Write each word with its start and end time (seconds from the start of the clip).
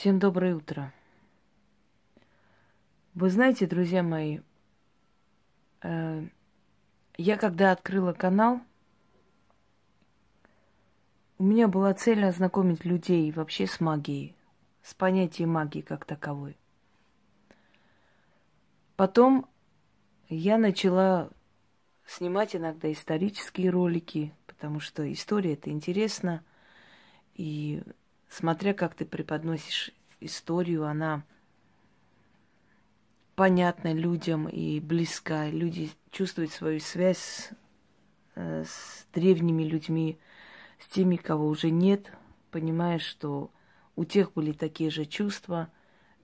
Всем 0.00 0.18
доброе 0.18 0.56
утро. 0.56 0.94
Вы 3.12 3.28
знаете, 3.28 3.66
друзья 3.66 4.02
мои, 4.02 4.38
э, 5.82 6.26
я 7.18 7.36
когда 7.36 7.72
открыла 7.72 8.14
канал, 8.14 8.62
у 11.36 11.42
меня 11.42 11.68
была 11.68 11.92
цель 11.92 12.24
ознакомить 12.24 12.86
людей 12.86 13.30
вообще 13.30 13.66
с 13.66 13.78
магией, 13.78 14.34
с 14.82 14.94
понятием 14.94 15.50
магии 15.50 15.82
как 15.82 16.06
таковой. 16.06 16.56
Потом 18.96 19.50
я 20.30 20.56
начала 20.56 21.28
снимать 22.06 22.56
иногда 22.56 22.90
исторические 22.90 23.68
ролики, 23.68 24.32
потому 24.46 24.80
что 24.80 25.12
история 25.12 25.52
это 25.52 25.68
интересно. 25.68 26.42
И 27.34 27.82
смотря 28.30 28.72
как 28.72 28.94
ты 28.94 29.04
преподносишь 29.04 29.90
историю, 30.20 30.86
она 30.86 31.24
понятна 33.34 33.92
людям 33.92 34.48
и 34.48 34.80
близка. 34.80 35.48
Люди 35.50 35.90
чувствуют 36.10 36.52
свою 36.52 36.80
связь 36.80 37.18
с, 37.18 37.50
э, 38.36 38.64
с 38.64 39.06
древними 39.12 39.64
людьми, 39.64 40.18
с 40.78 40.86
теми, 40.86 41.16
кого 41.16 41.46
уже 41.48 41.70
нет, 41.70 42.10
понимая, 42.50 42.98
что 42.98 43.50
у 43.96 44.04
тех 44.04 44.32
были 44.32 44.52
такие 44.52 44.90
же 44.90 45.04
чувства, 45.04 45.70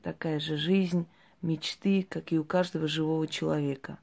такая 0.02 0.38
же 0.40 0.56
жизнь, 0.56 1.06
мечты, 1.42 2.06
как 2.09 2.32
и 2.32 2.38
у 2.38 2.45
каждого 2.45 2.86
живого 2.86 3.26
человека. 3.26 3.98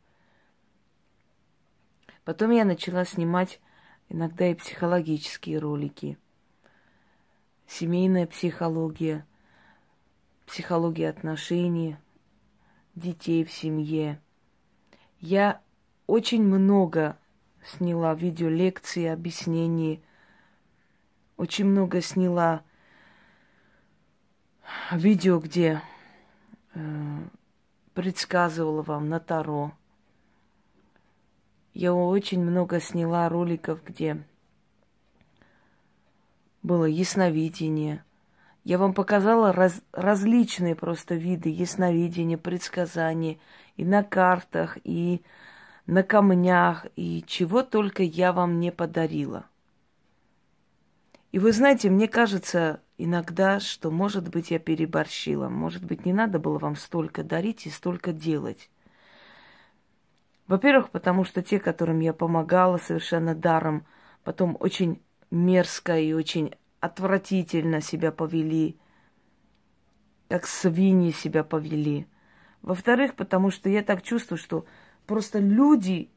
Потом 2.26 2.52
я 2.52 2.66
начала 2.66 3.06
снимать 3.06 3.60
иногда 4.10 4.48
и 4.48 4.56
психологические 4.56 5.60
ролики. 5.60 6.18
Семейная 7.68 8.28
психология, 8.28 9.26
психология 10.46 11.10
отношений, 11.10 11.98
детей 12.96 13.44
в 13.44 13.52
семье. 13.52 14.22
Я 15.20 15.62
очень 16.06 16.44
много 16.44 17.18
сняла 17.66 18.14
видеолекции, 18.14 19.06
объяснений, 19.06 20.04
очень 21.38 21.66
много 21.66 22.02
сняла 22.02 22.64
видео, 24.92 25.40
где 25.40 25.82
э, 26.74 27.20
предсказывала 27.94 28.82
вам 28.82 29.10
на 29.10 29.20
Таро. 29.20 29.74
Я 31.74 31.94
очень 31.94 32.42
много 32.42 32.80
сняла 32.80 33.28
роликов, 33.30 33.84
где 33.84 34.24
было 36.64 36.86
ясновидение. 36.86 38.04
Я 38.64 38.78
вам 38.78 38.94
показала 38.94 39.52
раз, 39.52 39.82
различные 39.92 40.76
просто 40.76 41.16
виды 41.16 41.50
ясновидения, 41.50 42.38
предсказаний 42.38 43.40
и 43.76 43.84
на 43.84 44.04
картах, 44.04 44.78
и 44.86 45.22
на 45.86 46.02
камнях, 46.02 46.88
и 46.96 47.24
чего 47.28 47.62
только 47.62 48.04
я 48.04 48.32
вам 48.32 48.62
не 48.62 48.72
подарила. 48.72 49.46
И 51.34 51.40
вы 51.40 51.52
знаете, 51.52 51.90
мне 51.90 52.08
кажется 52.08 52.80
иногда, 52.98 53.60
что, 53.60 53.92
может 53.92 54.30
быть, 54.30 54.52
я 54.52 54.60
переборщила. 54.60 55.50
Может 55.50 55.84
быть, 55.84 56.06
не 56.06 56.14
надо 56.14 56.40
было 56.40 56.60
вам 56.60 56.76
столько 56.76 57.24
дарить 57.24 57.66
и 57.66 57.70
столько 57.70 58.14
делать. 58.14 58.70
Во-первых, 60.48 60.90
потому 60.92 61.24
что 61.26 61.42
те, 61.42 61.60
которым 61.60 62.00
я 62.00 62.14
помогала 62.14 62.78
совершенно 62.78 63.34
даром, 63.34 63.86
потом 64.24 64.56
очень 64.60 65.02
мерзко 65.34 66.00
и 66.00 66.14
очень 66.14 66.54
отвратительно 66.80 67.82
себя 67.82 68.12
повели, 68.12 68.78
как 70.30 70.46
свиньи 70.46 71.12
себя 71.12 71.44
повели. 71.44 72.08
Во-вторых, 72.62 73.16
потому 73.16 73.50
что 73.50 73.68
я 73.68 73.84
так 73.84 74.04
чувствую, 74.04 74.38
что 74.38 74.66
просто 75.08 75.40
люди 75.40 76.10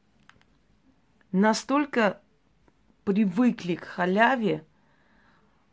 настолько 1.31 2.21
привыкли 3.03 3.75
к 3.75 3.85
халяве, 3.85 4.65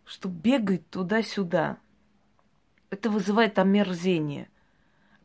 что 0.05 0.28
бегают 0.28 0.88
туда-сюда. 0.88 1.78
Это 2.91 3.11
вызывает 3.11 3.59
омерзение. 3.59 4.49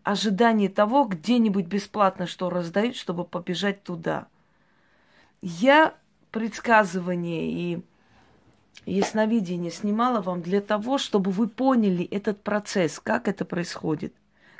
Ожидание 0.03 0.69
того, 0.69 1.05
где-нибудь 1.05 1.67
бесплатно 1.67 2.25
что 2.25 2.49
раздают, 2.49 2.95
чтобы 2.95 3.23
побежать 3.25 3.83
туда. 3.83 4.27
Я 5.41 5.95
предсказывание 6.31 7.51
и 7.51 7.83
ясновидение 8.85 9.71
снимала 9.71 10.21
вам 10.21 10.41
для 10.41 10.61
того, 10.61 10.97
чтобы 10.97 11.31
вы 11.31 11.47
поняли 11.47 12.05
этот 12.05 12.41
процесс, 12.43 12.99
как 12.99 13.27
это 13.27 13.45
происходит. 13.45 14.13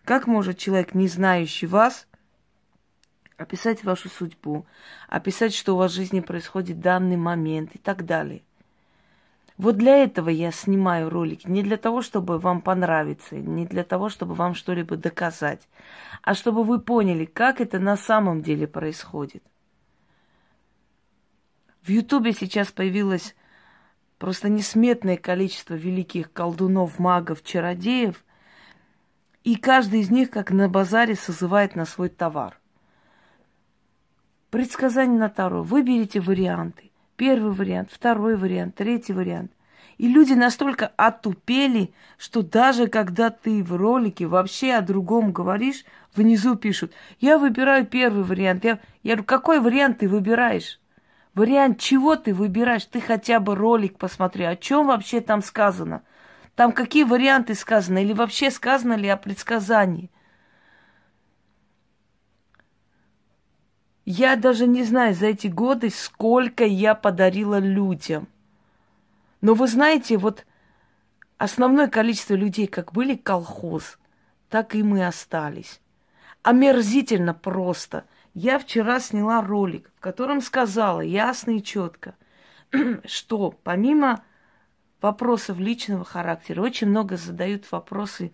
Как 0.03 0.27
может 0.27 0.57
человек, 0.57 0.93
не 0.93 1.07
знающий 1.07 1.67
вас, 1.67 2.07
описать 3.37 3.83
вашу 3.83 4.09
судьбу, 4.09 4.65
описать, 5.07 5.53
что 5.53 5.73
у 5.73 5.77
вас 5.77 5.91
в 5.91 5.95
жизни 5.95 6.19
происходит 6.19 6.77
в 6.77 6.81
данный 6.81 7.17
момент 7.17 7.75
и 7.75 7.77
так 7.77 8.05
далее. 8.05 8.41
Вот 9.57 9.75
для 9.75 9.97
этого 9.97 10.29
я 10.29 10.51
снимаю 10.51 11.09
ролики, 11.09 11.45
не 11.45 11.63
для 11.63 11.75
того, 11.75 12.01
чтобы 12.01 12.39
вам 12.39 12.61
понравиться, 12.61 13.35
не 13.35 13.65
для 13.65 13.83
того, 13.83 14.07
чтобы 14.07 14.33
вам 14.33 14.55
что-либо 14.55 14.95
доказать, 14.95 15.67
а 16.21 16.33
чтобы 16.33 16.63
вы 16.63 16.79
поняли, 16.79 17.25
как 17.25 17.59
это 17.59 17.77
на 17.77 17.97
самом 17.97 18.41
деле 18.41 18.67
происходит. 18.67 19.43
В 21.81 21.89
Ютубе 21.89 22.31
сейчас 22.31 22.71
появилось 22.71 23.35
просто 24.19 24.49
несметное 24.49 25.17
количество 25.17 25.73
великих 25.73 26.31
колдунов, 26.31 26.99
магов, 26.99 27.43
чародеев, 27.43 28.23
и 29.43 29.55
каждый 29.55 30.01
из 30.01 30.11
них, 30.11 30.29
как 30.29 30.51
на 30.51 30.69
базаре, 30.69 31.15
созывает 31.15 31.75
на 31.75 31.85
свой 31.85 32.09
товар. 32.09 32.59
Предсказание 34.51 35.17
на 35.17 35.29
Таро. 35.29 35.63
Выберите 35.63 36.19
варианты. 36.19 36.91
Первый 37.15 37.53
вариант, 37.53 37.89
второй 37.91 38.35
вариант, 38.35 38.75
третий 38.75 39.13
вариант. 39.13 39.51
И 39.97 40.07
люди 40.07 40.33
настолько 40.33 40.91
отупели, 40.95 41.93
что 42.17 42.41
даже 42.41 42.87
когда 42.87 43.29
ты 43.29 43.63
в 43.63 43.75
ролике 43.75 44.27
вообще 44.27 44.73
о 44.73 44.81
другом 44.81 45.31
говоришь, 45.31 45.85
внизу 46.15 46.55
пишут, 46.55 46.93
я 47.19 47.37
выбираю 47.37 47.85
первый 47.85 48.23
вариант. 48.23 48.63
Я, 48.63 48.79
я 49.03 49.15
говорю, 49.15 49.25
какой 49.25 49.59
вариант 49.59 49.99
ты 49.99 50.07
выбираешь? 50.07 50.79
Вариант 51.35 51.79
чего 51.79 52.15
ты 52.15 52.33
выбираешь? 52.33 52.85
Ты 52.85 53.01
хотя 53.01 53.39
бы 53.39 53.55
ролик 53.55 53.97
посмотри, 53.97 54.43
о 54.45 54.55
чем 54.55 54.87
вообще 54.87 55.21
там 55.21 55.41
сказано? 55.41 56.03
Там 56.55 56.71
какие 56.71 57.03
варианты 57.03 57.55
сказаны? 57.55 58.03
Или 58.03 58.13
вообще 58.13 58.51
сказано 58.51 58.93
ли 58.93 59.07
о 59.07 59.17
предсказании? 59.17 60.09
Я 64.05 64.35
даже 64.35 64.65
не 64.65 64.83
знаю 64.83 65.13
за 65.13 65.27
эти 65.27 65.47
годы, 65.47 65.91
сколько 65.91 66.65
я 66.65 66.95
подарила 66.95 67.59
людям. 67.59 68.27
Но 69.41 69.53
вы 69.53 69.67
знаете, 69.67 70.17
вот 70.17 70.45
основное 71.37 71.87
количество 71.87 72.33
людей 72.33 72.65
как 72.65 72.91
были 72.91 73.15
колхоз, 73.15 73.99
так 74.49 74.73
и 74.73 74.81
мы 74.81 75.05
остались. 75.05 75.79
Омерзительно 76.41 77.33
просто. 77.35 78.05
Я 78.33 78.59
вчера 78.59 78.99
сняла 78.99 79.41
ролик, 79.41 79.91
в 79.95 79.99
котором 79.99 80.41
сказала 80.41 81.01
ясно 81.01 81.57
и 81.57 81.63
четко, 81.63 82.15
что 83.05 83.51
помимо 83.63 84.23
вопросов 85.01 85.59
личного 85.59 86.03
характера, 86.03 86.61
очень 86.61 86.87
много 86.87 87.17
задают 87.17 87.69
вопросы 87.71 88.31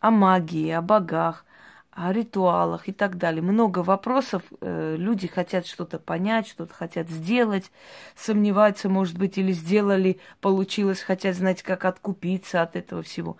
о 0.00 0.10
магии, 0.10 0.70
о 0.70 0.82
богах, 0.82 1.44
о 1.90 2.12
ритуалах 2.12 2.88
и 2.88 2.92
так 2.92 3.16
далее. 3.16 3.42
Много 3.42 3.80
вопросов. 3.80 4.42
Э, 4.60 4.96
люди 4.96 5.26
хотят 5.26 5.66
что-то 5.66 5.98
понять, 5.98 6.46
что-то 6.46 6.74
хотят 6.74 7.08
сделать, 7.08 7.72
сомневаются, 8.14 8.88
может 8.88 9.18
быть, 9.18 9.38
или 9.38 9.52
сделали, 9.52 10.20
получилось, 10.40 11.00
хотят 11.00 11.34
знать, 11.34 11.62
как 11.62 11.84
откупиться 11.84 12.62
от 12.62 12.76
этого 12.76 13.02
всего. 13.02 13.38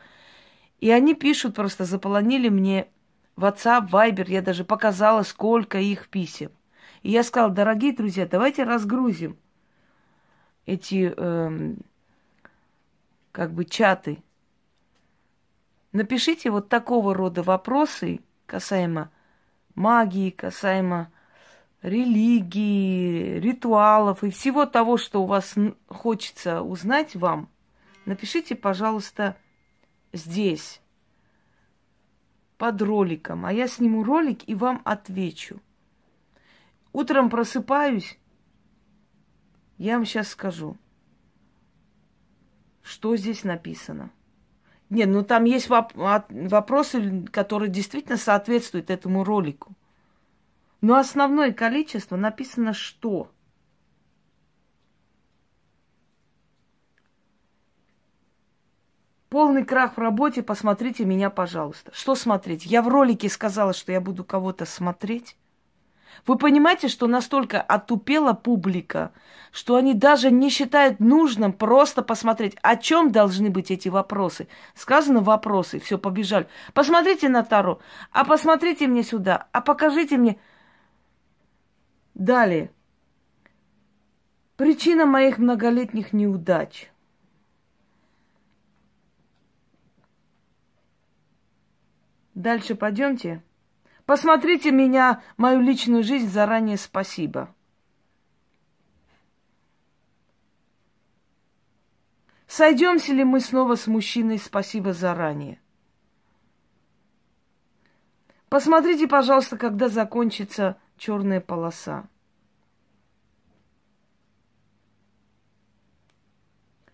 И 0.81 0.91
они 0.91 1.15
пишут, 1.15 1.55
просто 1.55 1.85
заполонили 1.85 2.49
мне 2.49 2.89
WhatsApp, 3.37 3.91
Viber, 3.91 4.29
я 4.29 4.43
даже 4.43 4.65
показала, 4.65 5.23
сколько 5.23 5.79
их 5.79 6.09
писем. 6.09 6.51
И 7.03 7.11
я 7.11 7.23
сказала, 7.23 7.53
дорогие 7.53 7.93
друзья, 7.93 8.27
давайте 8.27 8.65
разгрузим 8.65 9.37
эти 10.65 11.13
эм, 11.17 11.79
как 13.33 13.53
бы 13.53 13.65
чаты. 13.65 14.23
Напишите 15.93 16.51
вот 16.51 16.69
такого 16.69 17.15
рода 17.15 17.43
вопросы, 17.43 18.21
касаемо 18.47 19.11
магии, 19.75 20.31
касаемо 20.31 21.11
религии, 21.83 23.39
ритуалов 23.39 24.25
и 24.25 24.31
всего 24.31 24.67
того, 24.67 24.97
что 24.97 25.23
у 25.23 25.27
вас 25.27 25.55
хочется 25.89 26.63
узнать 26.63 27.15
вам, 27.15 27.49
напишите, 28.05 28.57
пожалуйста, 28.57 29.37
здесь, 30.13 30.81
под 32.59 32.81
роликом, 32.83 33.45
а 33.45 33.53
я 33.53 33.69
сниму 33.69 34.03
ролик 34.05 34.49
и 34.49 34.55
вам 34.55 34.81
отвечу. 34.85 35.61
Утром 36.93 37.29
просыпаюсь, 37.29 38.19
я 39.79 39.97
вам 39.97 40.07
сейчас 40.07 40.29
скажу, 40.29 40.77
что 42.83 43.17
здесь 43.17 43.45
написано. 43.45 44.11
Нет, 44.89 45.09
ну 45.09 45.25
там 45.25 45.45
есть 45.45 45.69
воп- 45.69 46.49
вопросы, 46.49 47.27
которые 47.33 47.69
действительно 47.69 48.17
соответствуют 48.17 48.91
этому 48.91 49.25
ролику. 49.25 49.75
Но 50.81 50.97
основное 50.97 51.53
количество 51.53 52.17
написано 52.17 52.73
что? 52.73 53.31
Полный 59.37 59.67
крах 59.67 59.99
в 59.99 60.01
работе, 60.01 60.43
посмотрите 60.43 61.05
меня, 61.05 61.29
пожалуйста. 61.29 61.93
Что 61.93 62.15
смотреть? 62.15 62.65
Я 62.65 62.81
в 62.81 62.89
ролике 62.89 63.29
сказала, 63.29 63.75
что 63.75 63.93
я 63.93 64.01
буду 64.01 64.25
кого-то 64.25 64.65
смотреть. 64.65 65.37
Вы 66.27 66.39
понимаете, 66.39 66.89
что 66.89 67.07
настолько 67.07 67.61
отупела 67.61 68.33
публика, 68.33 69.13
что 69.53 69.77
они 69.77 69.93
даже 69.93 70.31
не 70.31 70.49
считают 70.49 71.01
нужным 71.01 71.53
просто 71.53 72.01
посмотреть, 72.01 72.57
о 72.63 72.77
чем 72.77 73.13
должны 73.13 73.51
быть 73.51 73.71
эти 73.71 73.91
вопросы. 73.91 74.49
Сказано 74.75 75.21
вопросы, 75.21 75.81
все, 75.81 75.99
побежали. 75.99 76.49
Посмотрите 76.73 77.29
на 77.29 77.45
Таро, 77.45 77.81
а 78.13 78.25
посмотрите 78.25 78.87
мне 78.87 79.03
сюда, 79.03 79.49
а 79.53 79.61
покажите 79.61 80.17
мне. 80.17 80.39
Далее. 82.15 82.71
Причина 84.57 85.05
моих 85.05 85.37
многолетних 85.37 86.15
неудач. 86.15 86.91
Дальше 92.37 92.75
пойдемте. 92.75 93.43
Посмотрите 94.05 94.71
меня, 94.71 95.23
мою 95.39 95.61
личную 95.63 96.05
жизнь, 96.05 96.29
заранее 96.29 96.77
спасибо. 96.77 97.53
Сойдемся 102.47 103.15
ли 103.15 103.25
мы 103.25 103.41
снова 103.41 103.75
с 103.75 103.87
мужчиной, 103.87 104.39
спасибо 104.39 104.93
заранее. 104.93 105.59
Посмотрите, 108.51 109.09
пожалуйста, 109.09 109.57
когда 109.57 109.89
закончится 109.89 110.79
черная 110.99 111.41
полоса. 111.41 112.07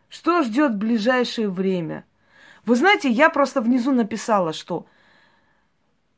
Что 0.09 0.43
ждет 0.43 0.77
ближайшее 0.77 1.51
время? 1.51 2.07
Вы 2.65 2.77
знаете, 2.77 3.11
я 3.11 3.29
просто 3.29 3.61
внизу 3.61 3.91
написала, 3.91 4.53
что 4.53 4.87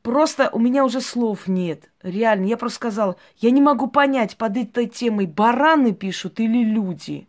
Просто 0.05 0.51
у 0.51 0.59
меня 0.59 0.85
уже 0.85 1.01
слов 1.01 1.47
нет. 1.47 1.89
Реально, 2.03 2.45
я 2.45 2.57
просто 2.57 2.75
сказала, 2.75 3.15
я 3.37 3.49
не 3.49 3.59
могу 3.59 3.87
понять 3.87 4.37
под 4.37 4.55
этой 4.55 4.85
темой, 4.85 5.25
бараны 5.25 5.93
пишут 5.93 6.39
или 6.39 6.63
люди. 6.63 7.27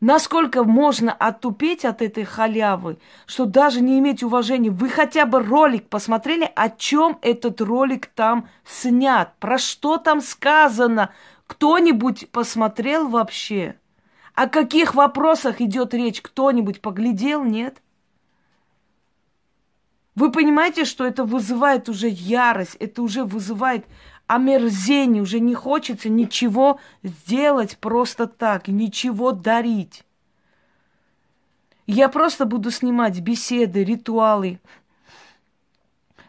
Насколько 0.00 0.64
можно 0.64 1.12
оттупеть 1.12 1.84
от 1.84 2.00
этой 2.00 2.24
халявы, 2.24 2.96
что 3.26 3.44
даже 3.44 3.82
не 3.82 3.98
иметь 3.98 4.22
уважения. 4.22 4.70
Вы 4.70 4.88
хотя 4.88 5.26
бы 5.26 5.40
ролик 5.40 5.90
посмотрели, 5.90 6.50
о 6.56 6.70
чем 6.70 7.18
этот 7.20 7.60
ролик 7.60 8.06
там 8.06 8.48
снят, 8.64 9.34
про 9.40 9.58
что 9.58 9.98
там 9.98 10.22
сказано. 10.22 11.10
Кто-нибудь 11.46 12.30
посмотрел 12.30 13.08
вообще? 13.08 13.74
О 14.34 14.48
каких 14.48 14.94
вопросах 14.94 15.60
идет 15.60 15.92
речь? 15.92 16.22
Кто-нибудь 16.22 16.80
поглядел? 16.80 17.44
Нет? 17.44 17.82
Вы 20.18 20.32
понимаете, 20.32 20.84
что 20.84 21.06
это 21.06 21.22
вызывает 21.22 21.88
уже 21.88 22.08
ярость, 22.08 22.74
это 22.80 23.02
уже 23.02 23.22
вызывает 23.22 23.86
омерзение, 24.26 25.22
уже 25.22 25.38
не 25.38 25.54
хочется 25.54 26.08
ничего 26.08 26.80
сделать 27.04 27.78
просто 27.78 28.26
так, 28.26 28.66
ничего 28.66 29.30
дарить. 29.30 30.02
Я 31.86 32.08
просто 32.08 32.46
буду 32.46 32.72
снимать 32.72 33.20
беседы, 33.20 33.84
ритуалы. 33.84 34.58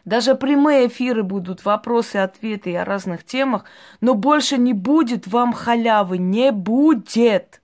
Даже 0.04 0.36
прямые 0.36 0.86
эфиры 0.86 1.24
будут, 1.24 1.64
вопросы, 1.64 2.18
ответы 2.18 2.76
о 2.76 2.84
разных 2.84 3.24
темах, 3.24 3.64
но 4.00 4.14
больше 4.14 4.56
не 4.56 4.72
будет 4.72 5.26
вам 5.26 5.52
халявы, 5.52 6.16
не 6.16 6.52
будет. 6.52 7.59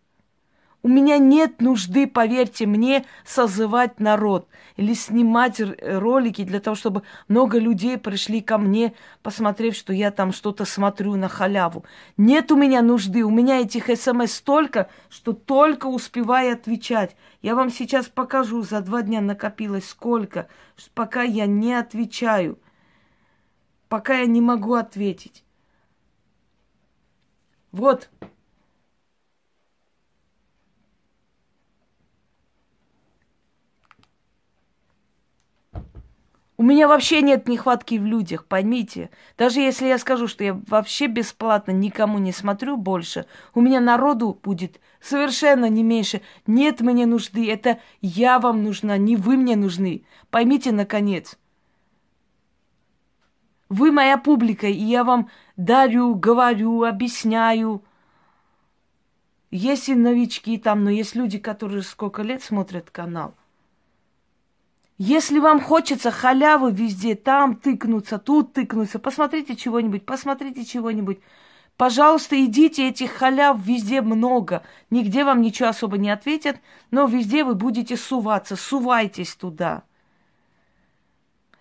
У 0.86 0.88
меня 0.88 1.18
нет 1.18 1.60
нужды, 1.60 2.06
поверьте 2.06 2.64
мне, 2.64 3.04
созывать 3.24 3.98
народ 3.98 4.46
или 4.76 4.94
снимать 4.94 5.60
ролики 5.82 6.44
для 6.44 6.60
того, 6.60 6.76
чтобы 6.76 7.02
много 7.26 7.58
людей 7.58 7.98
пришли 7.98 8.40
ко 8.40 8.56
мне, 8.56 8.94
посмотрев, 9.24 9.74
что 9.74 9.92
я 9.92 10.12
там 10.12 10.32
что-то 10.32 10.64
смотрю 10.64 11.16
на 11.16 11.28
халяву. 11.28 11.84
Нет 12.16 12.52
у 12.52 12.56
меня 12.56 12.82
нужды, 12.82 13.24
у 13.24 13.30
меня 13.30 13.62
этих 13.62 13.86
смс 13.98 14.34
столько, 14.34 14.88
что 15.08 15.32
только 15.32 15.86
успеваю 15.86 16.52
отвечать. 16.52 17.16
Я 17.42 17.56
вам 17.56 17.70
сейчас 17.70 18.06
покажу, 18.06 18.62
за 18.62 18.80
два 18.80 19.02
дня 19.02 19.20
накопилось 19.20 19.88
сколько, 19.88 20.46
пока 20.94 21.22
я 21.22 21.46
не 21.46 21.74
отвечаю, 21.74 22.60
пока 23.88 24.18
я 24.18 24.26
не 24.26 24.40
могу 24.40 24.74
ответить. 24.74 25.42
Вот, 27.72 28.08
У 36.58 36.62
меня 36.62 36.88
вообще 36.88 37.20
нет 37.20 37.48
нехватки 37.48 37.98
в 37.98 38.06
людях, 38.06 38.46
поймите. 38.46 39.10
Даже 39.36 39.60
если 39.60 39.86
я 39.88 39.98
скажу, 39.98 40.26
что 40.26 40.42
я 40.42 40.58
вообще 40.68 41.06
бесплатно 41.06 41.70
никому 41.70 42.18
не 42.18 42.32
смотрю 42.32 42.78
больше, 42.78 43.26
у 43.52 43.60
меня 43.60 43.78
народу 43.78 44.38
будет 44.42 44.80
совершенно 44.98 45.68
не 45.68 45.82
меньше. 45.82 46.22
Нет 46.46 46.80
мне 46.80 47.04
нужды, 47.04 47.50
это 47.50 47.78
я 48.00 48.38
вам 48.38 48.64
нужна, 48.64 48.96
не 48.96 49.16
вы 49.16 49.36
мне 49.36 49.54
нужны. 49.54 50.04
Поймите, 50.30 50.72
наконец. 50.72 51.38
Вы 53.68 53.92
моя 53.92 54.16
публика, 54.16 54.66
и 54.66 54.82
я 54.82 55.04
вам 55.04 55.28
дарю, 55.58 56.14
говорю, 56.14 56.84
объясняю. 56.84 57.82
Есть 59.50 59.90
и 59.90 59.94
новички 59.94 60.56
там, 60.56 60.84
но 60.84 60.90
есть 60.90 61.14
люди, 61.14 61.38
которые 61.38 61.82
сколько 61.82 62.22
лет 62.22 62.42
смотрят 62.42 62.90
канал– 62.90 63.34
если 64.98 65.38
вам 65.38 65.60
хочется 65.60 66.10
халявы 66.10 66.72
везде, 66.72 67.14
там 67.14 67.56
тыкнуться, 67.56 68.18
тут 68.18 68.54
тыкнуться, 68.54 68.98
посмотрите 68.98 69.54
чего-нибудь, 69.54 70.06
посмотрите 70.06 70.64
чего-нибудь. 70.64 71.18
Пожалуйста, 71.76 72.42
идите, 72.42 72.88
этих 72.88 73.12
халяв 73.12 73.58
везде 73.60 74.00
много. 74.00 74.62
Нигде 74.88 75.24
вам 75.24 75.42
ничего 75.42 75.68
особо 75.68 75.98
не 75.98 76.08
ответят, 76.08 76.56
но 76.90 77.04
везде 77.04 77.44
вы 77.44 77.54
будете 77.54 77.98
суваться, 77.98 78.56
сувайтесь 78.56 79.34
туда. 79.34 79.82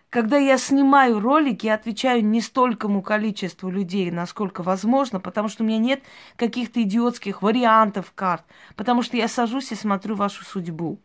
Когда 0.09 0.37
я 0.37 0.57
снимаю 0.57 1.19
ролики, 1.19 1.65
я 1.65 1.73
отвечаю 1.73 2.23
не 2.23 2.39
столькому 2.39 3.01
количеству 3.01 3.69
людей, 3.69 4.11
насколько 4.11 4.63
возможно, 4.63 5.19
потому 5.19 5.49
что 5.49 5.63
у 5.63 5.67
меня 5.67 5.77
нет 5.77 6.03
каких-то 6.37 6.81
идиотских 6.81 7.41
вариантов 7.41 8.13
карт, 8.15 8.45
потому 8.77 9.01
что 9.01 9.17
я 9.17 9.27
сажусь 9.27 9.73
и 9.73 9.75
смотрю 9.75 10.15
вашу 10.15 10.45
судьбу. 10.45 10.99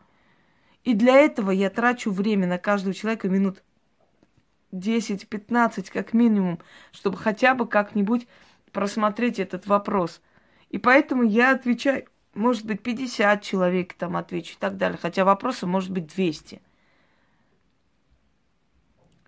И 0.85 0.95
для 0.95 1.17
этого 1.17 1.51
я 1.51 1.71
трачу 1.71 2.11
время 2.11 2.47
на 2.47 2.59
каждого 2.59 2.95
человека 2.95 3.29
минут 3.29 3.63
10-15 4.73 5.91
как 5.93 6.13
минимум, 6.13 6.59
чтобы 6.93 7.17
хотя 7.17 7.55
бы 7.55 7.67
как-нибудь 7.67 8.27
просмотреть 8.73 9.39
этот 9.39 9.67
вопрос. 9.67 10.21
И 10.71 10.79
поэтому 10.79 11.23
я 11.23 11.53
отвечаю, 11.53 12.07
может 12.35 12.65
быть, 12.65 12.83
50 12.83 13.43
человек 13.43 13.95
там 13.95 14.17
отвечу 14.17 14.55
и 14.55 14.59
так 14.59 14.77
далее. 14.77 14.99
Хотя 15.01 15.25
вопросов 15.25 15.69
может 15.69 15.91
быть 15.91 16.07
200. 16.07 16.63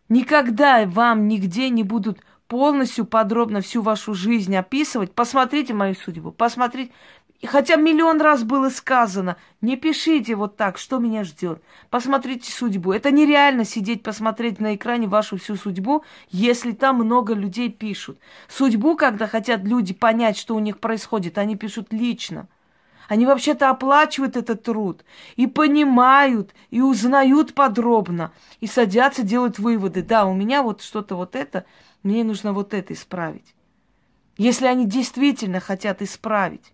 Никогда 0.09 0.85
вам 0.87 1.27
нигде 1.27 1.69
не 1.71 1.83
будут 1.83 2.21
полностью 2.47 3.07
подробно 3.07 3.63
всю 3.63 3.81
вашу 3.81 4.15
жизнь 4.15 4.55
описывать. 4.55 5.15
Посмотрите 5.15 5.73
мою 5.73 5.95
судьбу, 5.95 6.33
посмотрите. 6.33 6.93
И 7.43 7.47
хотя 7.49 7.75
миллион 7.75 8.21
раз 8.21 8.45
было 8.45 8.71
сказано, 8.71 9.37
не 9.61 9.77
пишите 9.77 10.37
вот 10.37 10.57
так, 10.57 10.79
что 10.79 11.01
меня 11.01 11.25
ждет. 11.25 11.61
Посмотрите 11.91 12.53
судьбу. 12.53 12.93
Это 12.93 13.11
нереально 13.11 13.65
сидеть, 13.65 14.05
посмотреть 14.05 14.61
на 14.61 14.77
экране 14.77 15.09
вашу 15.09 15.39
всю 15.39 15.57
судьбу, 15.57 16.05
если 16.31 16.71
там 16.71 16.99
много 16.99 17.35
людей 17.35 17.69
пишут. 17.69 18.21
Судьбу, 18.49 18.97
когда 18.97 19.27
хотят 19.27 19.65
люди 19.65 19.93
понять, 19.93 20.39
что 20.39 20.55
у 20.55 20.61
них 20.61 20.79
происходит, 20.79 21.37
они 21.37 21.57
пишут 21.57 21.93
лично. 21.93 22.47
Они 23.09 23.27
вообще-то 23.27 23.71
оплачивают 23.71 24.37
этот 24.37 24.63
труд 24.63 25.05
и 25.35 25.49
понимают, 25.49 26.55
и 26.71 26.81
узнают 26.81 27.55
подробно, 27.55 28.31
и 28.61 28.69
садятся, 28.69 29.25
делают 29.25 29.59
выводы. 29.59 30.05
Да, 30.05 30.27
у 30.27 30.33
меня 30.33 30.63
вот 30.63 30.81
что-то 30.81 31.17
вот 31.17 31.35
это, 31.35 31.65
мне 32.05 32.23
нужно 32.23 32.53
вот 32.53 32.73
это 32.73 32.95
исправить. 32.95 33.57
Если 34.37 34.67
они 34.67 34.87
действительно 34.87 35.59
хотят 35.59 36.03
исправить. 36.03 36.73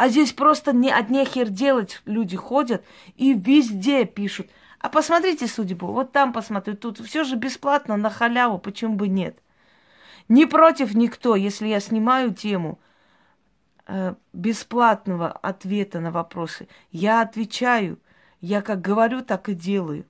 А 0.00 0.08
здесь 0.08 0.32
просто 0.32 0.72
не 0.72 0.90
от 0.90 1.10
нехер 1.10 1.50
делать 1.50 2.00
люди 2.06 2.34
ходят 2.34 2.82
и 3.16 3.34
везде 3.34 4.06
пишут. 4.06 4.48
А 4.78 4.88
посмотрите 4.88 5.46
судьбу, 5.46 5.88
вот 5.88 6.10
там 6.10 6.32
посмотрю, 6.32 6.74
тут 6.74 7.00
все 7.00 7.22
же 7.22 7.36
бесплатно, 7.36 7.98
на 7.98 8.08
халяву, 8.08 8.58
почему 8.58 8.94
бы 8.94 9.08
нет? 9.08 9.38
Не 10.26 10.46
против 10.46 10.94
никто, 10.94 11.36
если 11.36 11.66
я 11.66 11.80
снимаю 11.80 12.32
тему 12.32 12.80
э, 13.86 14.14
бесплатного 14.32 15.30
ответа 15.30 16.00
на 16.00 16.10
вопросы. 16.10 16.66
Я 16.90 17.20
отвечаю. 17.20 17.98
Я 18.40 18.62
как 18.62 18.80
говорю, 18.80 19.20
так 19.20 19.50
и 19.50 19.54
делаю. 19.54 20.06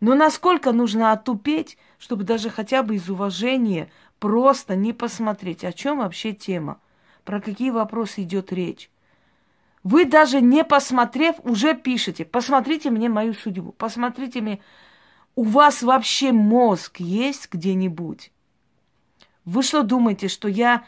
Но 0.00 0.16
насколько 0.16 0.72
нужно 0.72 1.12
отупеть, 1.12 1.78
чтобы 1.98 2.24
даже 2.24 2.50
хотя 2.50 2.82
бы 2.82 2.96
из 2.96 3.08
уважения 3.08 3.88
просто 4.18 4.74
не 4.74 4.92
посмотреть, 4.92 5.62
о 5.62 5.72
чем 5.72 5.98
вообще 5.98 6.32
тема, 6.32 6.80
про 7.24 7.40
какие 7.40 7.70
вопросы 7.70 8.22
идет 8.22 8.52
речь. 8.52 8.90
Вы 9.82 10.06
даже 10.06 10.40
не 10.40 10.64
посмотрев, 10.64 11.36
уже 11.42 11.74
пишете, 11.74 12.24
посмотрите 12.24 12.90
мне 12.90 13.08
мою 13.08 13.34
судьбу, 13.34 13.72
посмотрите 13.72 14.40
мне, 14.40 14.60
у 15.36 15.44
вас 15.44 15.82
вообще 15.82 16.32
мозг 16.32 17.00
есть 17.00 17.48
где-нибудь? 17.52 18.32
Вы 19.44 19.62
что 19.62 19.82
думаете, 19.82 20.28
что 20.28 20.48
я 20.48 20.84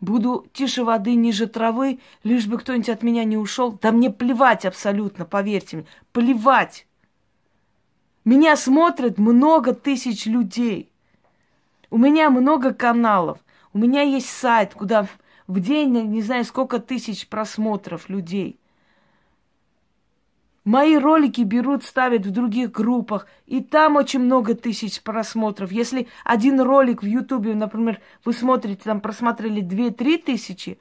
буду 0.00 0.46
тише 0.54 0.84
воды, 0.84 1.14
ниже 1.14 1.46
травы, 1.46 2.00
лишь 2.22 2.46
бы 2.46 2.58
кто-нибудь 2.58 2.88
от 2.88 3.02
меня 3.02 3.24
не 3.24 3.36
ушел? 3.36 3.72
Да 3.72 3.92
мне 3.92 4.10
плевать 4.10 4.64
абсолютно, 4.64 5.26
поверьте 5.26 5.78
мне, 5.78 5.86
плевать. 6.12 6.86
Меня 8.24 8.56
смотрят 8.56 9.18
много 9.18 9.74
тысяч 9.74 10.24
людей. 10.26 10.90
У 11.90 11.98
меня 11.98 12.30
много 12.30 12.72
каналов. 12.72 13.38
У 13.72 13.78
меня 13.78 14.02
есть 14.02 14.30
сайт, 14.30 14.74
куда 14.74 15.06
в 15.50 15.60
день, 15.60 15.92
не 16.10 16.22
знаю, 16.22 16.44
сколько 16.44 16.78
тысяч 16.78 17.28
просмотров 17.28 18.08
людей. 18.08 18.58
Мои 20.64 20.96
ролики 20.96 21.40
берут, 21.40 21.84
ставят 21.84 22.24
в 22.24 22.30
других 22.30 22.70
группах, 22.70 23.26
и 23.46 23.60
там 23.60 23.96
очень 23.96 24.20
много 24.20 24.54
тысяч 24.54 25.02
просмотров. 25.02 25.72
Если 25.72 26.06
один 26.24 26.60
ролик 26.60 27.02
в 27.02 27.06
Ютубе, 27.06 27.54
например, 27.54 28.00
вы 28.24 28.32
смотрите, 28.32 28.82
там 28.84 29.00
просмотрели 29.00 29.62
2-3 29.62 30.22
тысячи, 30.22 30.78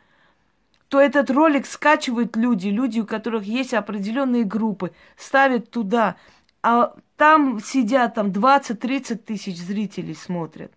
то 0.89 0.99
этот 0.99 1.31
ролик 1.31 1.65
скачивают 1.65 2.35
люди, 2.35 2.67
люди, 2.67 2.99
у 2.99 3.05
которых 3.05 3.45
есть 3.45 3.73
определенные 3.73 4.43
группы, 4.43 4.91
ставят 5.17 5.71
туда, 5.71 6.17
а 6.61 6.93
там 7.15 7.59
сидят 7.59 8.15
там 8.15 8.27
20-30 8.27 9.15
тысяч 9.17 9.57
зрителей 9.57 10.13
смотрят. 10.13 10.73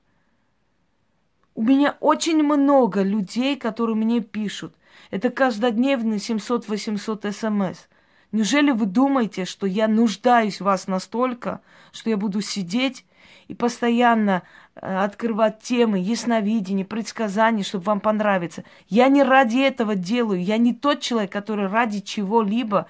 У 1.54 1.62
меня 1.62 1.96
очень 2.00 2.42
много 2.42 3.02
людей, 3.02 3.56
которые 3.56 3.96
мне 3.96 4.20
пишут. 4.20 4.74
Это 5.10 5.30
каждодневные 5.30 6.18
700-800 6.18 7.32
смс. 7.32 7.86
Неужели 8.32 8.70
вы 8.70 8.86
думаете, 8.86 9.44
что 9.44 9.66
я 9.66 9.86
нуждаюсь 9.88 10.60
в 10.60 10.64
вас 10.64 10.86
настолько, 10.86 11.60
что 11.92 12.08
я 12.08 12.16
буду 12.16 12.40
сидеть 12.40 13.04
и 13.48 13.54
постоянно 13.54 14.42
э, 14.74 14.96
открывать 15.04 15.60
темы, 15.60 15.98
ясновидения, 15.98 16.86
предсказаний, 16.86 17.62
чтобы 17.62 17.84
вам 17.84 18.00
понравиться? 18.00 18.64
Я 18.88 19.08
не 19.08 19.22
ради 19.22 19.58
этого 19.58 19.94
делаю. 19.94 20.42
Я 20.42 20.56
не 20.56 20.72
тот 20.72 21.00
человек, 21.00 21.30
который 21.30 21.66
ради 21.66 22.00
чего-либо 22.00 22.86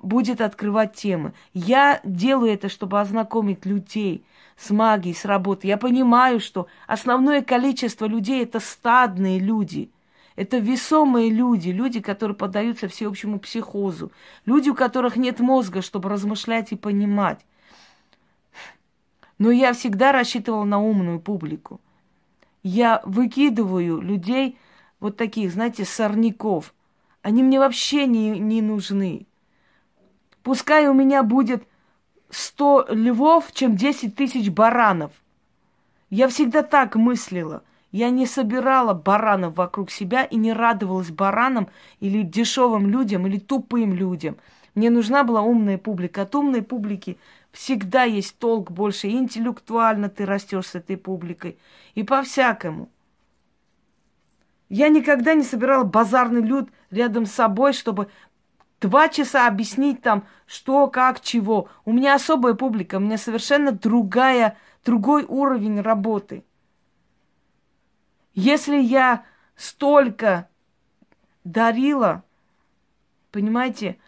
будет 0.00 0.40
открывать 0.40 0.94
темы. 0.94 1.32
Я 1.54 2.00
делаю 2.02 2.52
это, 2.52 2.68
чтобы 2.68 3.00
ознакомить 3.00 3.64
людей 3.64 4.24
с 4.58 4.70
магией, 4.70 5.14
с 5.14 5.24
работой. 5.24 5.68
Я 5.68 5.76
понимаю, 5.76 6.40
что 6.40 6.66
основное 6.86 7.42
количество 7.42 8.06
людей 8.06 8.42
это 8.42 8.58
стадные 8.60 9.38
люди. 9.38 9.90
Это 10.34 10.58
весомые 10.58 11.30
люди, 11.30 11.70
люди, 11.70 12.00
которые 12.00 12.36
поддаются 12.36 12.86
всеобщему 12.88 13.40
психозу, 13.40 14.12
люди, 14.46 14.68
у 14.68 14.74
которых 14.74 15.16
нет 15.16 15.40
мозга, 15.40 15.82
чтобы 15.82 16.08
размышлять 16.08 16.70
и 16.70 16.76
понимать. 16.76 17.44
Но 19.38 19.50
я 19.50 19.72
всегда 19.72 20.12
рассчитывала 20.12 20.64
на 20.64 20.80
умную 20.80 21.20
публику. 21.20 21.80
Я 22.62 23.00
выкидываю 23.04 24.00
людей, 24.00 24.58
вот 25.00 25.16
таких, 25.16 25.52
знаете, 25.52 25.84
сорняков. 25.84 26.74
Они 27.22 27.42
мне 27.42 27.58
вообще 27.58 28.06
не, 28.06 28.38
не 28.38 28.62
нужны. 28.62 29.26
Пускай 30.42 30.88
у 30.88 30.94
меня 30.94 31.22
будет 31.22 31.64
сто 32.30 32.86
львов, 32.88 33.52
чем 33.52 33.76
десять 33.76 34.16
тысяч 34.16 34.50
баранов. 34.50 35.12
Я 36.10 36.28
всегда 36.28 36.62
так 36.62 36.96
мыслила. 36.96 37.62
Я 37.90 38.10
не 38.10 38.26
собирала 38.26 38.92
баранов 38.92 39.56
вокруг 39.56 39.90
себя 39.90 40.24
и 40.24 40.36
не 40.36 40.52
радовалась 40.52 41.10
баранам 41.10 41.68
или 42.00 42.22
дешевым 42.22 42.88
людям, 42.88 43.26
или 43.26 43.38
тупым 43.38 43.94
людям. 43.94 44.36
Мне 44.74 44.90
нужна 44.90 45.24
была 45.24 45.40
умная 45.42 45.78
публика. 45.78 46.22
От 46.22 46.34
умной 46.34 46.62
публики 46.62 47.18
всегда 47.50 48.04
есть 48.04 48.38
толк 48.38 48.70
больше. 48.70 49.08
И 49.08 49.16
интеллектуально 49.16 50.08
ты 50.08 50.26
растешь 50.26 50.66
с 50.66 50.74
этой 50.74 50.96
публикой. 50.96 51.58
И 51.94 52.02
по-всякому. 52.02 52.88
Я 54.68 54.88
никогда 54.88 55.32
не 55.32 55.42
собирала 55.44 55.84
базарный 55.84 56.42
люд 56.42 56.68
рядом 56.90 57.24
с 57.24 57.32
собой, 57.32 57.72
чтобы 57.72 58.08
два 58.80 59.08
часа 59.08 59.46
объяснить 59.46 60.02
там, 60.02 60.24
что, 60.46 60.86
как, 60.88 61.20
чего. 61.20 61.68
У 61.84 61.92
меня 61.92 62.14
особая 62.14 62.54
публика, 62.54 62.96
у 62.96 63.00
меня 63.00 63.18
совершенно 63.18 63.72
другая, 63.72 64.56
другой 64.84 65.24
уровень 65.24 65.80
работы. 65.80 66.44
Если 68.34 68.76
я 68.76 69.24
столько 69.56 70.48
дарила, 71.44 72.22
понимаете, 73.32 73.98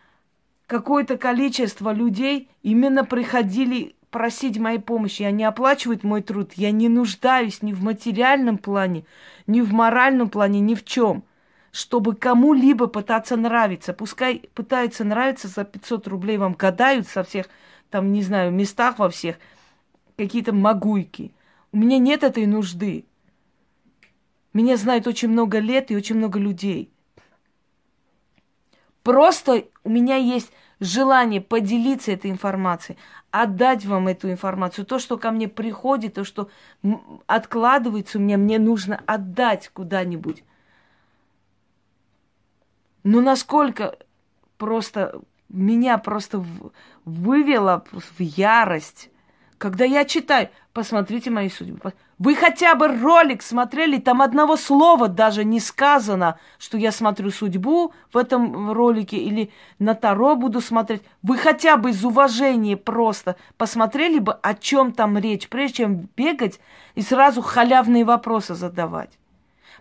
какое-то 0.66 1.18
количество 1.18 1.92
людей 1.92 2.48
именно 2.62 3.04
приходили 3.04 3.96
просить 4.10 4.58
моей 4.58 4.78
помощи, 4.78 5.22
они 5.22 5.44
оплачивают 5.44 6.04
мой 6.04 6.22
труд, 6.22 6.52
я 6.54 6.70
не 6.70 6.88
нуждаюсь 6.88 7.62
ни 7.62 7.72
в 7.72 7.82
материальном 7.82 8.58
плане, 8.58 9.04
ни 9.46 9.60
в 9.60 9.72
моральном 9.72 10.28
плане, 10.30 10.60
ни 10.60 10.74
в 10.74 10.84
чем, 10.84 11.24
чтобы 11.72 12.14
кому-либо 12.14 12.86
пытаться 12.86 13.36
нравиться. 13.36 13.92
Пускай 13.92 14.48
пытаются 14.54 15.04
нравиться 15.04 15.48
за 15.48 15.64
500 15.64 16.08
рублей, 16.08 16.36
вам 16.36 16.54
гадают 16.54 17.06
со 17.06 17.22
всех, 17.22 17.46
там, 17.90 18.12
не 18.12 18.22
знаю, 18.22 18.52
местах 18.52 18.98
во 18.98 19.08
всех, 19.08 19.36
какие-то 20.16 20.52
могуйки. 20.52 21.32
У 21.72 21.78
меня 21.78 21.98
нет 21.98 22.24
этой 22.24 22.46
нужды. 22.46 23.04
Меня 24.52 24.76
знает 24.76 25.06
очень 25.06 25.28
много 25.28 25.58
лет 25.60 25.90
и 25.90 25.96
очень 25.96 26.16
много 26.16 26.38
людей. 26.38 26.90
Просто 29.02 29.64
у 29.84 29.90
меня 29.90 30.16
есть 30.16 30.52
желание 30.80 31.40
поделиться 31.40 32.12
этой 32.12 32.30
информацией, 32.30 32.98
отдать 33.30 33.84
вам 33.86 34.08
эту 34.08 34.30
информацию. 34.30 34.84
То, 34.84 34.98
что 34.98 35.16
ко 35.16 35.30
мне 35.30 35.48
приходит, 35.48 36.14
то, 36.14 36.24
что 36.24 36.50
откладывается 37.26 38.18
у 38.18 38.20
меня, 38.20 38.36
мне 38.36 38.58
нужно 38.58 39.00
отдать 39.06 39.68
куда-нибудь. 39.68 40.42
Но 43.02 43.20
насколько 43.20 43.96
просто 44.58 45.20
меня 45.48 45.98
просто 45.98 46.44
вывело 47.04 47.84
в 47.92 48.20
ярость, 48.20 49.10
когда 49.60 49.84
я 49.84 50.06
читаю, 50.06 50.48
посмотрите 50.72 51.28
мои 51.28 51.50
судьбы, 51.50 51.92
вы 52.18 52.34
хотя 52.34 52.74
бы 52.74 52.88
ролик 52.88 53.42
смотрели, 53.42 53.98
там 53.98 54.22
одного 54.22 54.56
слова 54.56 55.06
даже 55.06 55.44
не 55.44 55.60
сказано, 55.60 56.38
что 56.58 56.78
я 56.78 56.92
смотрю 56.92 57.30
судьбу 57.30 57.92
в 58.10 58.16
этом 58.16 58.72
ролике 58.72 59.18
или 59.18 59.50
на 59.78 59.94
Таро 59.94 60.34
буду 60.34 60.62
смотреть. 60.62 61.02
Вы 61.22 61.36
хотя 61.36 61.76
бы 61.76 61.90
из 61.90 62.02
уважения 62.04 62.76
просто 62.76 63.36
посмотрели 63.58 64.18
бы, 64.18 64.32
о 64.32 64.54
чем 64.54 64.92
там 64.92 65.18
речь, 65.18 65.48
прежде 65.48 65.78
чем 65.78 66.08
бегать 66.16 66.58
и 66.94 67.02
сразу 67.02 67.42
халявные 67.42 68.04
вопросы 68.04 68.54
задавать. 68.54 69.19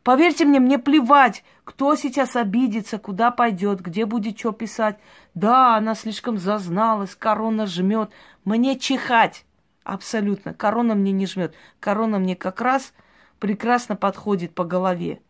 Поверьте 0.03 0.45
мне, 0.45 0.59
мне 0.59 0.79
плевать, 0.79 1.43
кто 1.63 1.95
сейчас 1.95 2.35
обидится, 2.35 2.97
куда 2.99 3.31
пойдет, 3.31 3.81
где 3.81 4.05
будет 4.05 4.39
что 4.39 4.51
писать. 4.51 4.97
Да, 5.33 5.75
она 5.75 5.95
слишком 5.95 6.37
зазналась, 6.37 7.15
корона 7.15 7.65
жмет. 7.65 8.11
Мне 8.45 8.77
чихать. 8.79 9.45
Абсолютно. 9.83 10.53
Корона 10.53 10.95
мне 10.95 11.11
не 11.11 11.25
жмет. 11.25 11.53
Корона 11.79 12.19
мне 12.19 12.35
как 12.35 12.61
раз 12.61 12.93
прекрасно 13.39 13.95
подходит 13.95 14.53
по 14.53 14.63
голове. 14.63 15.21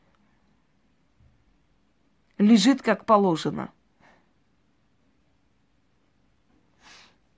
Лежит 2.38 2.82
как 2.82 3.06
положено. 3.06 3.72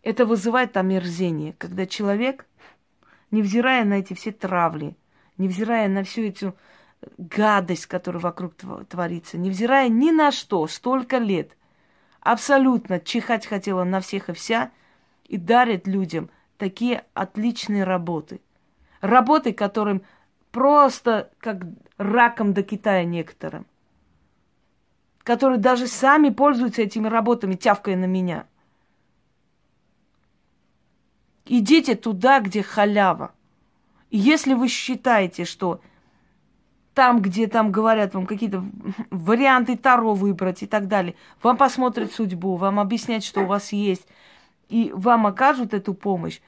Это 0.03 0.25
вызывает 0.25 0.77
омерзение, 0.77 1.53
когда 1.53 1.85
человек, 1.85 2.47
невзирая 3.29 3.85
на 3.85 3.95
эти 3.95 4.15
все 4.15 4.31
травли, 4.31 4.95
невзирая 5.37 5.87
на 5.87 6.03
всю 6.03 6.23
эту 6.23 6.55
гадость, 7.17 7.87
которая 7.87 8.21
вокруг 8.21 8.55
творится, 8.87 9.37
невзирая 9.37 9.89
ни 9.89 10.11
на 10.11 10.31
что, 10.31 10.67
столько 10.67 11.17
лет, 11.17 11.57
абсолютно 12.19 12.99
чихать 12.99 13.45
хотела 13.45 13.83
на 13.83 13.99
всех 14.01 14.29
и 14.29 14.33
вся 14.33 14.71
и 15.25 15.37
дарит 15.37 15.87
людям– 15.87 16.29
такие 16.61 17.05
отличные 17.15 17.85
работы. 17.85 18.39
Работы, 18.99 19.51
которым 19.51 20.03
просто 20.51 21.31
как 21.39 21.63
раком 21.97 22.53
до 22.53 22.61
Китая 22.61 23.03
некоторым. 23.03 23.65
Которые 25.23 25.57
даже 25.57 25.87
сами 25.87 26.29
пользуются 26.29 26.83
этими 26.83 27.07
работами, 27.07 27.55
тявкая 27.55 27.95
на 27.95 28.05
меня. 28.05 28.45
Идите 31.45 31.95
туда, 31.95 32.41
где 32.41 32.61
халява. 32.61 33.33
И 34.11 34.19
если 34.19 34.53
вы 34.53 34.67
считаете, 34.67 35.45
что 35.45 35.81
там, 36.93 37.21
где 37.21 37.47
там 37.47 37.71
говорят 37.71 38.13
вам 38.13 38.25
какие-то 38.25 38.63
варианты 39.09 39.77
Таро 39.77 40.13
выбрать 40.13 40.63
и 40.63 40.67
так 40.67 40.87
далее. 40.87 41.15
Вам 41.41 41.57
посмотрят 41.57 42.11
судьбу, 42.11 42.55
вам 42.55 42.79
объяснят, 42.79 43.23
что 43.23 43.41
у 43.41 43.45
вас 43.45 43.71
есть, 43.71 44.07
и 44.69 44.91
вам 44.93 45.27
окажут 45.27 45.73
эту 45.73 45.93
помощь. 45.93 46.39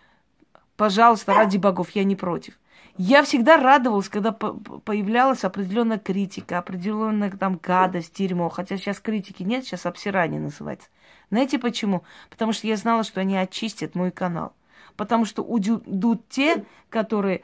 Пожалуйста, 0.75 1.33
ради 1.33 1.57
богов, 1.57 1.91
я 1.91 2.03
не 2.03 2.15
против. 2.15 2.57
Я 2.97 3.23
всегда 3.23 3.57
радовалась, 3.57 4.07
когда 4.07 4.31
появлялась 4.31 5.43
определенная 5.43 5.97
критика, 5.97 6.59
определенная 6.59 7.31
там 7.31 7.59
гадость, 7.61 8.15
дерьмо. 8.15 8.49
Хотя 8.49 8.77
сейчас 8.77 8.99
критики 8.99 9.41
нет, 9.41 9.65
сейчас 9.65 9.87
обсирание 9.87 10.39
называется. 10.39 10.89
Знаете 11.31 11.57
почему? 11.57 12.03
Потому 12.29 12.53
что 12.53 12.67
я 12.67 12.77
знала, 12.77 13.03
что 13.03 13.21
они 13.21 13.35
очистят 13.35 13.95
мой 13.95 14.11
канал. 14.11 14.53
Потому 14.95 15.25
что 15.25 15.41
уйдут 15.41 16.29
те, 16.29 16.65
которые 16.89 17.43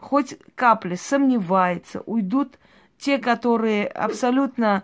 хоть 0.00 0.36
капли 0.54 0.94
сомневаются, 0.94 2.00
уйдут 2.06 2.58
те, 2.98 3.18
которые 3.18 3.86
абсолютно 3.86 4.82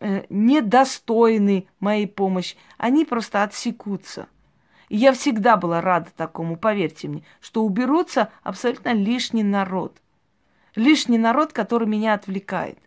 э, 0.00 0.24
недостойны 0.28 1.66
моей 1.80 2.06
помощи. 2.06 2.56
Они 2.78 3.04
просто 3.04 3.42
отсекутся. 3.42 4.28
И 4.88 4.96
я 4.96 5.12
всегда 5.12 5.56
была 5.56 5.80
рада 5.80 6.10
такому, 6.16 6.56
поверьте 6.56 7.08
мне, 7.08 7.24
что 7.40 7.64
уберутся 7.64 8.30
абсолютно 8.42 8.92
лишний 8.92 9.42
народ. 9.42 9.96
Лишний 10.74 11.18
народ, 11.18 11.52
который 11.52 11.88
меня 11.88 12.14
отвлекает. 12.14 12.78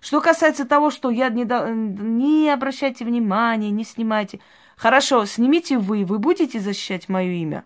Что 0.00 0.20
касается 0.20 0.64
того, 0.64 0.90
что 0.90 1.10
я 1.10 1.28
не, 1.28 1.44
до... 1.44 1.68
не 1.70 2.50
обращайте 2.50 3.04
внимания, 3.04 3.70
не 3.70 3.84
снимайте. 3.84 4.40
Хорошо, 4.76 5.24
снимите 5.26 5.78
вы, 5.78 6.04
вы 6.04 6.18
будете 6.18 6.60
защищать 6.60 7.08
мое 7.08 7.32
имя? 7.32 7.64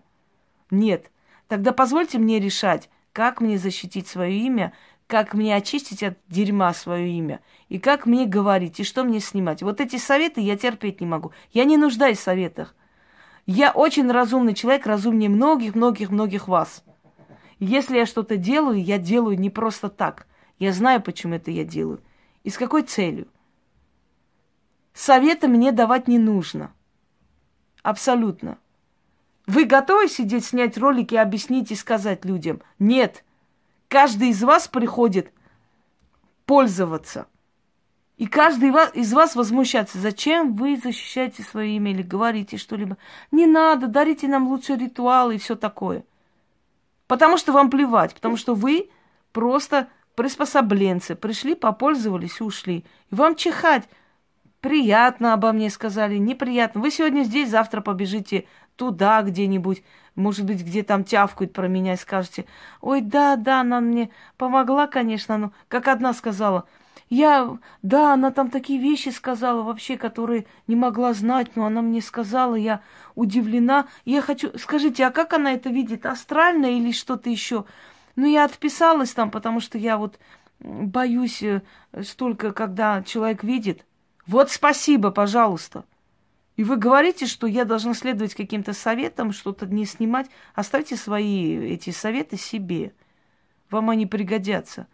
Нет. 0.71 1.11
Тогда 1.47 1.71
позвольте 1.71 2.17
мне 2.17 2.39
решать, 2.39 2.89
как 3.13 3.39
мне 3.39 3.57
защитить 3.57 4.07
свое 4.07 4.37
имя, 4.37 4.73
как 5.07 5.33
мне 5.33 5.55
очистить 5.55 6.01
от 6.03 6.17
дерьма 6.27 6.73
свое 6.73 7.09
имя, 7.09 7.39
и 7.69 7.77
как 7.77 8.05
мне 8.05 8.25
говорить, 8.25 8.79
и 8.79 8.83
что 8.83 9.03
мне 9.03 9.19
снимать. 9.19 9.61
Вот 9.61 9.79
эти 9.79 9.97
советы 9.97 10.41
я 10.41 10.57
терпеть 10.57 10.99
не 10.99 11.07
могу. 11.07 11.31
Я 11.51 11.65
не 11.65 11.77
нуждаюсь 11.77 12.17
в 12.17 12.23
советах. 12.23 12.75
Я 13.45 13.71
очень 13.71 14.09
разумный 14.09 14.55
человек, 14.55 14.87
разумнее 14.87 15.29
многих-многих-многих 15.29 16.47
вас. 16.47 16.83
Если 17.59 17.97
я 17.97 18.05
что-то 18.05 18.37
делаю, 18.37 18.81
я 18.83 18.97
делаю 18.97 19.39
не 19.39 19.49
просто 19.49 19.89
так. 19.89 20.27
Я 20.57 20.73
знаю, 20.73 21.01
почему 21.01 21.35
это 21.35 21.51
я 21.51 21.63
делаю. 21.63 22.01
И 22.43 22.49
с 22.49 22.57
какой 22.57 22.83
целью. 22.83 23.27
Совета 24.93 25.47
мне 25.47 25.71
давать 25.71 26.07
не 26.07 26.17
нужно. 26.17 26.73
Абсолютно. 27.83 28.57
Вы 29.45 29.65
готовы 29.65 30.07
сидеть, 30.07 30.45
снять 30.45 30.77
ролики, 30.77 31.15
объяснить 31.15 31.71
и 31.71 31.75
сказать 31.75 32.23
людям? 32.25 32.61
Нет. 32.79 33.23
Каждый 33.87 34.29
из 34.29 34.43
вас 34.43 34.67
приходит 34.67 35.31
пользоваться. 36.45 37.27
И 38.17 38.27
каждый 38.27 38.69
из 38.93 39.11
вас 39.11 39.35
возмущается, 39.35 39.97
зачем 39.97 40.53
вы 40.53 40.77
защищаете 40.77 41.43
свое 41.43 41.75
имя 41.75 41.91
или 41.91 42.03
говорите 42.03 42.57
что-либо. 42.57 42.97
Не 43.31 43.45
надо, 43.45 43.87
дарите 43.87 44.27
нам 44.27 44.47
лучше 44.47 44.75
ритуалы 44.75 45.35
и 45.35 45.39
все 45.39 45.55
такое. 45.55 46.05
Потому 47.07 47.37
что 47.37 47.51
вам 47.51 47.69
плевать, 47.69 48.13
потому 48.13 48.37
что 48.37 48.53
вы 48.53 48.89
просто 49.31 49.89
приспособленцы. 50.15 51.15
Пришли, 51.15 51.55
попользовались 51.55 52.39
ушли. 52.39 52.85
И 53.11 53.15
вам 53.15 53.35
чихать. 53.35 53.89
Приятно 54.61 55.33
обо 55.33 55.51
мне 55.51 55.69
сказали, 55.69 56.15
неприятно. 56.15 56.79
Вы 56.79 56.91
сегодня 56.91 57.23
здесь, 57.23 57.49
завтра 57.49 57.81
побежите 57.81 58.45
туда 58.75 59.21
где-нибудь. 59.21 59.83
Может 60.15 60.45
быть, 60.45 60.61
где 60.61 60.83
там 60.83 61.03
тявкают 61.03 61.53
про 61.53 61.67
меня 61.67 61.93
и 61.93 61.97
скажете, 61.97 62.45
ой, 62.81 63.01
да, 63.01 63.35
да, 63.35 63.61
она 63.61 63.81
мне 63.81 64.09
помогла, 64.37 64.87
конечно, 64.87 65.37
но, 65.37 65.51
как 65.67 65.87
одна 65.87 66.13
сказала– 66.13 66.65
я, 67.13 67.59
да, 67.83 68.13
она 68.13 68.31
там 68.31 68.49
такие 68.49 68.79
вещи 68.79 69.09
сказала 69.09 69.61
вообще, 69.61 69.97
которые 69.97 70.47
не 70.65 70.75
могла 70.75 71.13
знать, 71.13 71.55
но 71.55 71.67
она 71.67 71.83
мне 71.83 72.01
сказала, 72.01 72.55
я 72.55 72.81
удивлена. 73.13 73.87
Я 74.03 74.23
хочу, 74.23 74.57
скажите, 74.57 75.05
а 75.05 75.11
как 75.11 75.33
она 75.33 75.53
это 75.53 75.69
видит, 75.69 76.07
астрально 76.07 76.77
или 76.77 76.91
что-то 76.91 77.29
еще? 77.29 77.65
Ну, 78.15 78.25
я 78.25 78.45
отписалась 78.45 79.11
там, 79.11 79.29
потому 79.29 79.59
что 79.59 79.77
я 79.77 79.97
вот 79.97 80.17
боюсь 80.59 81.43
э, 81.43 81.61
столько, 82.01 82.51
когда 82.51 83.03
человек 83.03 83.43
видит. 83.43 83.85
Вот 84.25 84.49
спасибо, 84.49 85.11
пожалуйста. 85.11 85.85
И 86.55 86.63
вы 86.63 86.77
говорите, 86.77 87.25
что 87.25 87.47
я 87.47 87.65
должна 87.65 87.93
следовать 87.93 88.35
каким-то 88.35 88.73
советам, 88.73 89.31
что-то 89.31 89.65
не 89.65 89.85
снимать. 89.85 90.27
Оставьте 90.53 90.95
свои 90.95 91.73
эти 91.73 91.89
советы 91.89 92.37
себе. 92.37 92.93
Вам 93.71 93.89
они 93.89 94.05
пригодятся. 94.05 94.87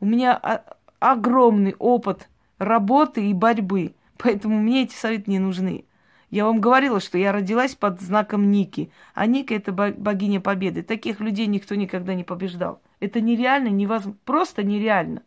У 0.00 0.06
меня 0.06 0.64
огромный 0.98 1.74
опыт 1.78 2.28
работы 2.58 3.30
и 3.30 3.32
борьбы, 3.32 3.94
поэтому 4.18 4.60
мне 4.60 4.82
эти 4.82 4.94
советы 4.94 5.30
не 5.30 5.38
нужны. 5.38 5.84
Я 6.30 6.44
вам 6.44 6.60
говорила, 6.60 7.00
что 7.00 7.16
я 7.16 7.32
родилась 7.32 7.74
под 7.74 8.02
знаком 8.02 8.50
Ники, 8.50 8.90
а 9.14 9.24
Ника– 9.24 9.54
это 9.56 9.72
богиня 9.72 10.40
победы. 10.42 10.82
Таких 10.82 11.20
людей 11.20 11.46
никто 11.46 11.74
никогда 11.74 12.14
не 12.14 12.22
побеждал. 12.22 12.82
Это 13.00 13.22
нереально, 13.22 13.68
невозможно, 13.68 14.18
просто 14.26 14.62
нереально. 14.62 15.22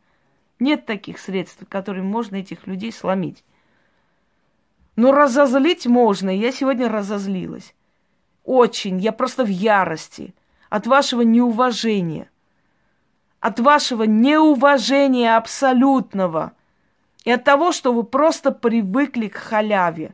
Нет 0.59 0.85
таких 0.85 1.17
средств, 1.17 1.65
которыми 1.67 2.05
можно 2.05 2.35
этих 2.35 2.67
людей 2.67 2.91
сломить. 2.91 3.43
Но 5.01 5.11
разозлить 5.11 5.87
можно. 5.87 6.29
Я 6.29 6.51
сегодня 6.51 6.87
разозлилась. 6.87 7.73
Очень. 8.43 8.99
Я 8.99 9.11
просто 9.11 9.43
в 9.43 9.47
ярости 9.47 10.35
от 10.69 10.85
вашего 10.85 11.21
неуважения 11.21 12.29
от 13.39 13.59
вашего 13.59 14.03
неуважения 14.03 15.35
абсолютного 15.35 16.51
и 17.23 17.31
от 17.31 17.43
того, 17.43 17.71
что 17.71 17.93
вы 17.93 18.03
просто 18.03 18.51
привыкли 18.51 19.27
к 19.27 19.37
халяве, 19.37 20.13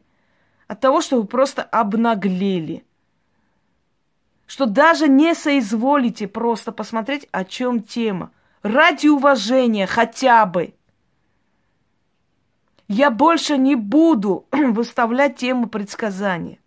от 0.70 0.80
того, 0.80 1.02
что 1.02 1.18
вы 1.18 1.28
просто 1.28 1.64
обнаглели, 1.64 2.86
что 4.46 4.66
даже 4.68 5.10
не 5.10 5.36
соизволите 5.36 6.30
просто 6.30 6.72
посмотреть, 6.72 7.28
о 7.34 7.44
чем 7.44 7.84
тема, 7.84 8.32
ради 8.62 9.08
уважения 9.08 9.86
хотя 9.86 10.46
бы. 10.46 10.77
Я 12.88 13.12
больше 13.12 13.58
не 13.58 13.76
буду 13.76 14.46
выставлять 14.52 15.36
тему 15.36 15.68
предсказания. 15.68 16.60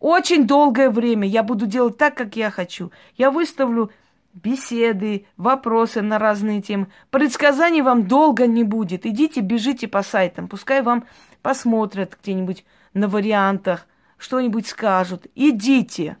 Очень 0.00 0.46
долгое 0.46 0.90
время 0.90 1.26
я 1.26 1.42
буду 1.42 1.66
делать 1.66 1.96
так, 1.96 2.14
как 2.14 2.36
я 2.36 2.50
хочу. 2.50 2.92
Я 3.16 3.30
выставлю 3.30 3.90
беседы, 4.34 5.24
вопросы 5.38 6.02
на 6.02 6.18
разные 6.18 6.60
темы. 6.60 6.88
Предсказаний 7.10 7.80
вам 7.80 8.06
долго 8.06 8.46
не 8.46 8.64
будет. 8.64 9.06
Идите, 9.06 9.40
бежите 9.40 9.88
по 9.88 10.02
сайтам. 10.02 10.48
Пускай 10.48 10.82
вам 10.82 11.04
посмотрят 11.40 12.18
где-нибудь 12.22 12.64
на 12.92 13.08
вариантах, 13.08 13.86
что-нибудь 14.18 14.66
скажут. 14.66 15.26
Идите. 15.34 16.18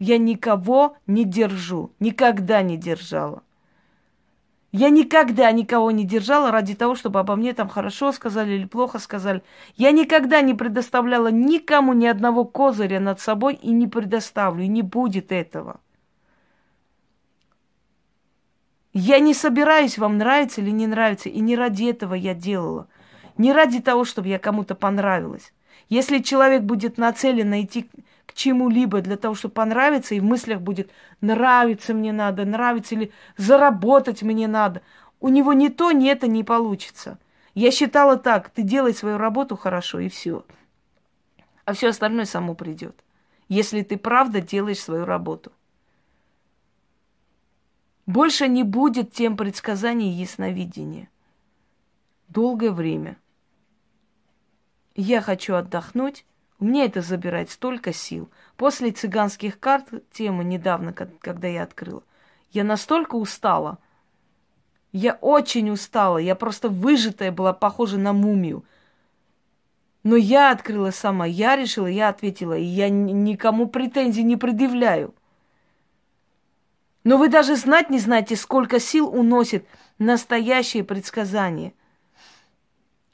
Я 0.00 0.18
никого 0.18 0.96
не 1.06 1.24
держу. 1.24 1.92
Никогда 2.00 2.62
не 2.62 2.76
держала. 2.76 3.42
Я 4.72 4.90
никогда 4.90 5.50
никого 5.52 5.90
не 5.90 6.04
держала 6.04 6.50
ради 6.50 6.74
того, 6.74 6.94
чтобы 6.94 7.20
обо 7.20 7.36
мне 7.36 7.54
там 7.54 7.68
хорошо 7.68 8.12
сказали 8.12 8.52
или 8.52 8.66
плохо 8.66 8.98
сказали. 8.98 9.42
Я 9.76 9.90
никогда 9.92 10.40
не 10.40 10.54
предоставляла 10.54 11.28
никому 11.28 11.92
ни 11.92 12.06
одного 12.06 12.44
козыря 12.44 13.00
над 13.00 13.20
собой 13.20 13.54
и 13.54 13.70
не 13.70 13.86
предоставлю, 13.86 14.64
и 14.64 14.68
не 14.68 14.82
будет 14.82 15.32
этого. 15.32 15.80
Я 18.92 19.18
не 19.18 19.34
собираюсь 19.34 19.98
вам 19.98 20.16
нравится 20.16 20.62
или 20.62 20.70
не 20.70 20.86
нравится, 20.86 21.28
и 21.28 21.40
не 21.40 21.54
ради 21.54 21.84
этого 21.84 22.14
я 22.14 22.34
делала. 22.34 22.88
Не 23.36 23.52
ради 23.52 23.80
того, 23.80 24.04
чтобы 24.04 24.28
я 24.28 24.38
кому-то 24.38 24.74
понравилась. 24.74 25.52
Если 25.88 26.18
человек 26.18 26.62
будет 26.62 26.98
нацелен 26.98 27.52
идти 27.60 27.88
чему-либо 28.36 29.00
для 29.00 29.16
того, 29.16 29.34
чтобы 29.34 29.54
понравиться, 29.54 30.14
и 30.14 30.20
в 30.20 30.24
мыслях 30.24 30.60
будет 30.60 30.90
нравится 31.20 31.94
мне 31.94 32.12
надо, 32.12 32.44
нравится 32.44 32.94
или 32.94 33.10
заработать 33.36 34.22
мне 34.22 34.46
надо, 34.46 34.82
у 35.18 35.28
него 35.28 35.54
ни 35.54 35.68
то, 35.68 35.90
ни 35.90 36.08
это 36.08 36.28
не 36.28 36.44
получится. 36.44 37.18
Я 37.54 37.70
считала 37.70 38.18
так, 38.18 38.50
ты 38.50 38.62
делай 38.62 38.92
свою 38.92 39.16
работу 39.16 39.56
хорошо, 39.56 39.98
и 40.00 40.10
все. 40.10 40.44
А 41.64 41.72
все 41.72 41.88
остальное 41.88 42.26
само 42.26 42.54
придет. 42.54 43.02
Если 43.48 43.82
ты 43.82 43.96
правда 43.96 44.40
делаешь 44.42 44.80
свою 44.80 45.06
работу. 45.06 45.50
Больше 48.04 48.46
не 48.46 48.62
будет 48.62 49.12
тем 49.12 49.36
предсказаний 49.36 50.10
и 50.10 50.20
ясновидения. 50.20 51.08
Долгое 52.28 52.70
время. 52.70 53.16
Я 54.94 55.22
хочу 55.22 55.54
отдохнуть. 55.54 56.26
У 56.58 56.64
меня 56.64 56.84
это 56.86 57.02
забирает 57.02 57.50
столько 57.50 57.92
сил. 57.92 58.30
После 58.56 58.90
цыганских 58.90 59.60
карт, 59.60 59.88
темы 60.10 60.44
недавно, 60.44 60.92
когда 60.92 61.48
я 61.48 61.62
открыла, 61.62 62.02
я 62.50 62.64
настолько 62.64 63.16
устала. 63.16 63.78
Я 64.92 65.18
очень 65.20 65.70
устала. 65.70 66.16
Я 66.16 66.34
просто 66.34 66.70
выжатая 66.70 67.30
была, 67.30 67.52
похожа 67.52 67.98
на 67.98 68.14
мумию. 68.14 68.64
Но 70.02 70.16
я 70.16 70.52
открыла 70.52 70.92
сама, 70.92 71.26
я 71.26 71.56
решила, 71.56 71.88
я 71.88 72.08
ответила, 72.08 72.56
и 72.56 72.62
я 72.62 72.88
никому 72.88 73.66
претензий 73.66 74.22
не 74.22 74.36
предъявляю. 74.36 75.14
Но 77.02 77.18
вы 77.18 77.28
даже 77.28 77.56
знать 77.56 77.90
не 77.90 77.98
знаете, 77.98 78.36
сколько 78.36 78.80
сил 78.80 79.08
уносит 79.08 79.66
настоящее 79.98 80.84
предсказание. 80.84 81.74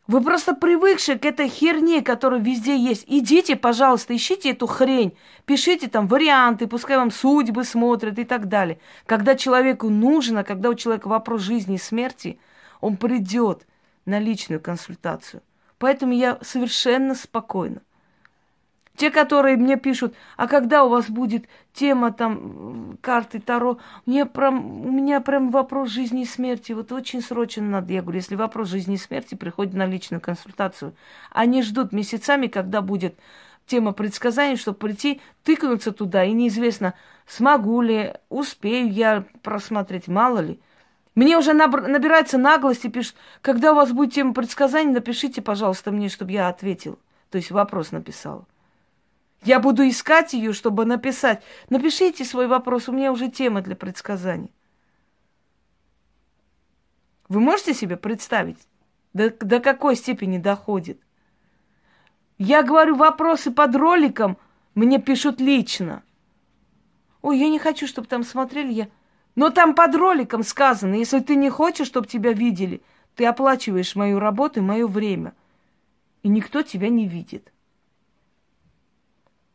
Вы 0.08 0.20
просто 0.20 0.54
привыкшие 0.54 1.16
к 1.16 1.24
этой 1.24 1.48
херне, 1.48 2.02
которая 2.02 2.40
везде 2.40 2.76
есть. 2.76 3.04
Идите, 3.06 3.54
пожалуйста, 3.54 4.16
ищите 4.16 4.50
эту 4.50 4.66
хрень, 4.66 5.16
пишите 5.46 5.88
там 5.88 6.08
варианты, 6.08 6.66
пускай 6.66 6.96
вам 6.96 7.12
судьбы 7.12 7.62
смотрят 7.64 8.18
и 8.18 8.24
так 8.24 8.48
далее. 8.48 8.78
Когда 9.06 9.36
человеку 9.36 9.88
нужно, 9.90 10.42
когда 10.42 10.70
у 10.70 10.74
человека 10.74 11.06
вопрос 11.06 11.42
жизни 11.42 11.76
и 11.76 11.78
смерти, 11.78 12.40
он 12.80 12.96
придет 12.96 13.64
на 14.04 14.18
личную 14.18 14.60
консультацию. 14.60 15.40
Поэтому 15.78 16.12
я 16.12 16.38
совершенно 16.42 17.14
спокойна. 17.14 17.80
Те, 18.96 19.10
которые 19.10 19.56
мне 19.56 19.76
пишут, 19.76 20.14
а 20.36 20.46
когда 20.46 20.84
у 20.84 20.88
вас 20.90 21.08
будет 21.08 21.46
тема 21.72 22.12
там 22.12 22.98
карты 23.00 23.40
Таро, 23.40 23.78
мне 24.04 24.26
прям, 24.26 24.84
у 24.86 24.90
меня 24.90 25.20
прям 25.20 25.50
вопрос 25.50 25.88
жизни 25.88 26.22
и 26.22 26.26
смерти, 26.26 26.72
вот 26.72 26.92
очень 26.92 27.22
срочно 27.22 27.62
надо. 27.62 27.92
Я 27.92 28.02
говорю, 28.02 28.18
если 28.18 28.34
вопрос 28.36 28.68
жизни 28.68 28.96
и 28.96 28.98
смерти, 28.98 29.34
приходит 29.34 29.72
на 29.74 29.86
личную 29.86 30.20
консультацию. 30.20 30.94
Они 31.30 31.62
ждут 31.62 31.92
месяцами, 31.92 32.48
когда 32.48 32.82
будет 32.82 33.18
тема 33.66 33.92
предсказаний, 33.92 34.56
чтобы 34.56 34.76
прийти, 34.76 35.20
тыкнуться 35.42 35.92
туда, 35.92 36.24
и 36.24 36.32
неизвестно, 36.32 36.94
смогу 37.26 37.80
ли, 37.80 38.14
успею 38.28 38.92
я 38.92 39.24
просмотреть, 39.42 40.06
мало 40.08 40.40
ли. 40.40 40.60
Мне 41.14 41.38
уже 41.38 41.54
набирается 41.54 42.36
наглости, 42.36 42.88
пишут, 42.88 43.16
когда 43.40 43.72
у 43.72 43.76
вас 43.76 43.92
будет 43.92 44.12
тема 44.12 44.34
предсказаний, 44.34 44.92
напишите, 44.92 45.40
пожалуйста, 45.40 45.90
мне, 45.90 46.08
чтобы 46.08 46.32
я 46.32 46.48
ответил. 46.48 46.98
То 47.30 47.38
есть 47.38 47.50
вопрос 47.50 47.92
написала. 47.92 48.46
Я 49.44 49.58
буду 49.58 49.86
искать 49.88 50.34
ее, 50.34 50.52
чтобы 50.52 50.84
написать. 50.84 51.42
Напишите 51.68 52.24
свой 52.24 52.46
вопрос, 52.46 52.88
у 52.88 52.92
меня 52.92 53.12
уже 53.12 53.28
тема 53.28 53.60
для 53.60 53.74
предсказаний. 53.74 54.52
Вы 57.28 57.40
можете 57.40 57.74
себе 57.74 57.96
представить, 57.96 58.58
до, 59.14 59.30
до 59.30 59.58
какой 59.58 59.96
степени 59.96 60.38
доходит? 60.38 61.00
Я 62.38 62.62
говорю 62.62 62.94
вопросы 62.94 63.50
под 63.50 63.74
роликом, 63.74 64.36
мне 64.74 65.00
пишут 65.00 65.40
лично. 65.40 66.02
Ой, 67.20 67.38
я 67.38 67.48
не 67.48 67.58
хочу, 67.58 67.86
чтобы 67.86 68.06
там 68.06 68.24
смотрели, 68.24 68.72
я... 68.72 68.88
Но 69.34 69.50
там 69.50 69.74
под 69.74 69.94
роликом 69.94 70.42
сказано, 70.42 70.94
если 70.94 71.20
ты 71.20 71.36
не 71.36 71.48
хочешь, 71.50 71.86
чтобы 71.86 72.06
тебя 72.06 72.32
видели, 72.32 72.82
ты 73.16 73.24
оплачиваешь 73.24 73.96
мою 73.96 74.18
работу 74.18 74.60
и 74.60 74.62
мое 74.62 74.86
время. 74.86 75.34
И 76.22 76.28
никто 76.28 76.62
тебя 76.62 76.90
не 76.90 77.08
видит. 77.08 77.51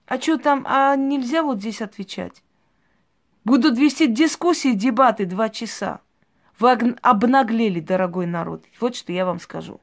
А 0.08 0.20
что 0.20 0.38
там, 0.38 0.66
а 0.68 0.96
нельзя 0.96 1.44
вот 1.44 1.60
здесь 1.60 1.82
отвечать? 1.82 2.42
Будут 3.44 3.78
вести 3.78 4.08
дискуссии, 4.08 4.72
дебаты 4.72 5.26
два 5.26 5.50
часа. 5.50 6.00
Вы 6.60 6.72
обнаглели, 7.02 7.82
дорогой 7.82 8.26
народ. 8.26 8.66
Вот 8.80 8.96
что 8.96 9.12
я 9.12 9.26
вам 9.26 9.40
скажу. 9.40 9.80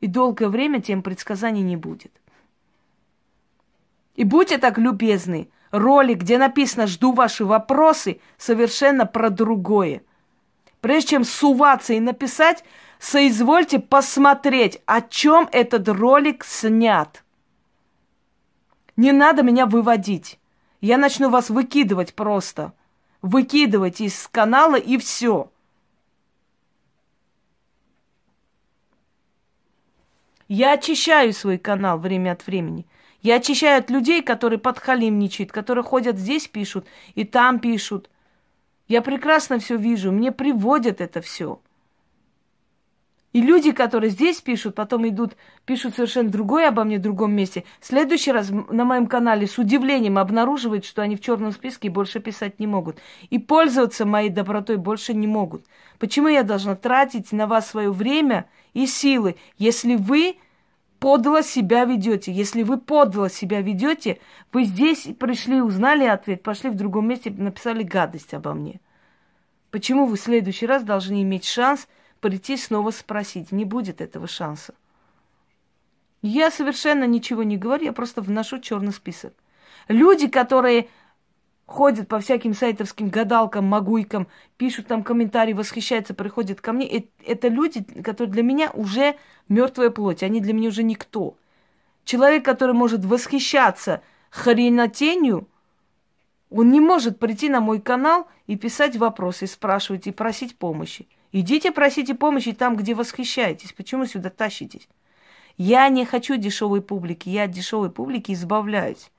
И 0.00 0.06
долгое 0.06 0.48
время 0.48 0.82
тем 0.82 1.02
предсказаний 1.02 1.62
не 1.62 1.76
будет. 1.76 2.12
И 4.16 4.24
будьте 4.24 4.58
так 4.58 4.76
любезны, 4.76 5.48
ролик, 5.70 6.18
где 6.18 6.36
написано 6.36 6.86
«Жду 6.86 7.12
ваши 7.12 7.44
вопросы», 7.44 8.20
совершенно 8.36 9.06
про 9.06 9.30
другое. 9.30 10.02
Прежде 10.80 11.10
чем 11.10 11.24
суваться 11.24 11.94
и 11.94 12.00
написать, 12.00 12.64
соизвольте 12.98 13.78
посмотреть, 13.78 14.82
о 14.84 15.00
чем 15.00 15.48
этот 15.52 15.88
ролик 15.88 16.44
снят. 16.44 17.24
Не 19.02 19.10
надо 19.10 19.42
меня 19.42 19.66
выводить. 19.66 20.38
Я 20.80 20.96
начну 20.96 21.28
вас 21.28 21.50
выкидывать 21.50 22.14
просто. 22.14 22.72
Выкидывать 23.20 24.00
из 24.00 24.28
канала 24.28 24.76
и 24.76 24.96
все. 24.96 25.50
Я 30.46 30.74
очищаю 30.74 31.32
свой 31.32 31.58
канал 31.58 31.98
время 31.98 32.30
от 32.30 32.46
времени. 32.46 32.86
Я 33.22 33.38
очищаю 33.38 33.80
от 33.80 33.90
людей, 33.90 34.22
которые 34.22 34.60
подхалимничают, 34.60 35.50
которые 35.50 35.82
ходят 35.82 36.16
здесь, 36.16 36.46
пишут, 36.46 36.86
и 37.16 37.24
там 37.24 37.58
пишут. 37.58 38.08
Я 38.86 39.02
прекрасно 39.02 39.58
все 39.58 39.76
вижу, 39.76 40.12
мне 40.12 40.30
приводят 40.30 41.00
это 41.00 41.20
все. 41.20 41.60
И 43.32 43.40
люди, 43.40 43.72
которые 43.72 44.10
здесь 44.10 44.42
пишут, 44.42 44.74
потом 44.74 45.08
идут, 45.08 45.36
пишут 45.64 45.94
совершенно 45.94 46.28
другое 46.28 46.68
обо 46.68 46.84
мне 46.84 46.98
в 46.98 47.02
другом 47.02 47.32
месте. 47.32 47.64
В 47.80 47.86
следующий 47.86 48.30
раз 48.30 48.50
на 48.50 48.84
моем 48.84 49.06
канале 49.06 49.46
с 49.46 49.56
удивлением 49.56 50.18
обнаруживают, 50.18 50.84
что 50.84 51.00
они 51.00 51.16
в 51.16 51.22
черном 51.22 51.52
списке 51.52 51.88
больше 51.88 52.20
писать 52.20 52.60
не 52.60 52.66
могут. 52.66 52.98
И 53.30 53.38
пользоваться 53.38 54.04
моей 54.04 54.28
добротой 54.28 54.76
больше 54.76 55.14
не 55.14 55.26
могут. 55.26 55.64
Почему 55.98 56.28
я 56.28 56.42
должна 56.42 56.76
тратить 56.76 57.32
на 57.32 57.46
вас 57.46 57.70
свое 57.70 57.90
время 57.90 58.50
и 58.74 58.86
силы, 58.86 59.36
если 59.56 59.96
вы 59.96 60.36
подло 60.98 61.42
себя 61.42 61.86
ведете? 61.86 62.32
Если 62.32 62.62
вы 62.62 62.76
подло 62.76 63.30
себя 63.30 63.62
ведете, 63.62 64.18
вы 64.52 64.64
здесь 64.64 65.08
пришли, 65.18 65.62
узнали 65.62 66.04
ответ, 66.04 66.42
пошли 66.42 66.68
в 66.68 66.74
другом 66.74 67.08
месте, 67.08 67.30
написали 67.30 67.82
гадость 67.82 68.34
обо 68.34 68.52
мне. 68.52 68.78
Почему 69.70 70.04
вы 70.04 70.16
в 70.16 70.20
следующий 70.20 70.66
раз 70.66 70.82
должны 70.82 71.22
иметь 71.22 71.46
шанс– 71.46 71.88
прийти 72.22 72.56
снова 72.56 72.90
спросить. 72.92 73.52
Не 73.52 73.66
будет 73.66 74.00
этого 74.00 74.26
шанса. 74.26 74.72
Я 76.22 76.50
совершенно 76.50 77.04
ничего 77.04 77.42
не 77.42 77.58
говорю, 77.58 77.84
я 77.84 77.92
просто 77.92 78.22
вношу 78.22 78.60
черный 78.60 78.92
список. 78.92 79.34
Люди, 79.88 80.28
которые 80.28 80.88
ходят 81.66 82.06
по 82.06 82.20
всяким 82.20 82.54
сайтовским 82.54 83.10
гадалкам, 83.10 83.64
магуйкам, 83.64 84.28
пишут 84.56 84.86
там 84.86 85.02
комментарии, 85.02 85.52
восхищаются, 85.52 86.14
приходят 86.14 86.60
ко 86.60 86.72
мне, 86.72 87.06
это 87.26 87.48
люди, 87.48 87.82
которые 88.02 88.32
для 88.32 88.42
меня 88.44 88.70
уже 88.72 89.16
мертвая 89.48 89.90
плоть, 89.90 90.22
они 90.22 90.40
для 90.40 90.52
меня 90.52 90.68
уже 90.68 90.84
никто. 90.84 91.36
Человек, 92.04 92.44
который 92.44 92.74
может 92.74 93.04
восхищаться 93.04 94.00
хренотенью, 94.30 95.48
он 96.50 96.70
не 96.70 96.80
может 96.80 97.18
прийти 97.18 97.48
на 97.48 97.60
мой 97.60 97.80
канал 97.80 98.28
и 98.46 98.56
писать 98.56 98.96
вопросы, 98.96 99.46
спрашивать 99.48 100.06
и 100.06 100.12
просить 100.12 100.56
помощи. 100.56 101.08
Идите 101.32 101.72
просите 101.72 102.14
помощи 102.14 102.52
там, 102.52 102.76
где 102.76 102.94
восхищаетесь. 102.94 103.72
Почему 103.72 104.04
сюда 104.04 104.28
тащитесь? 104.28 104.86
Я 105.56 105.88
не 105.88 106.04
хочу 106.04 106.36
дешевой 106.36 106.82
публики, 106.82 107.28
я 107.28 107.44
от 107.44 107.50
дешевой 107.50 107.90
публики 107.90 108.32
избавляюсь. 108.32 109.10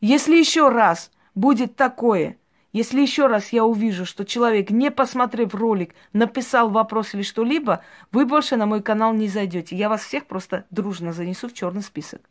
Если 0.00 0.36
еще 0.36 0.68
раз 0.68 1.10
будет 1.34 1.76
такое, 1.76 2.38
если 2.72 3.00
еще 3.00 3.26
раз 3.26 3.52
я 3.52 3.64
увижу, 3.64 4.06
что 4.06 4.24
человек, 4.24 4.70
не 4.70 4.90
посмотрев 4.90 5.54
ролик, 5.54 5.94
написал 6.12 6.70
вопрос 6.70 7.14
или 7.14 7.22
что-либо, 7.22 7.82
вы 8.12 8.26
больше 8.26 8.56
на 8.56 8.66
мой 8.66 8.82
канал 8.82 9.12
не 9.14 9.28
зайдете. 9.28 9.76
Я 9.76 9.88
вас 9.88 10.02
всех 10.02 10.26
просто 10.26 10.64
дружно 10.70 11.12
занесу 11.12 11.48
в 11.48 11.54
черный 11.54 11.82
список. 11.82 12.22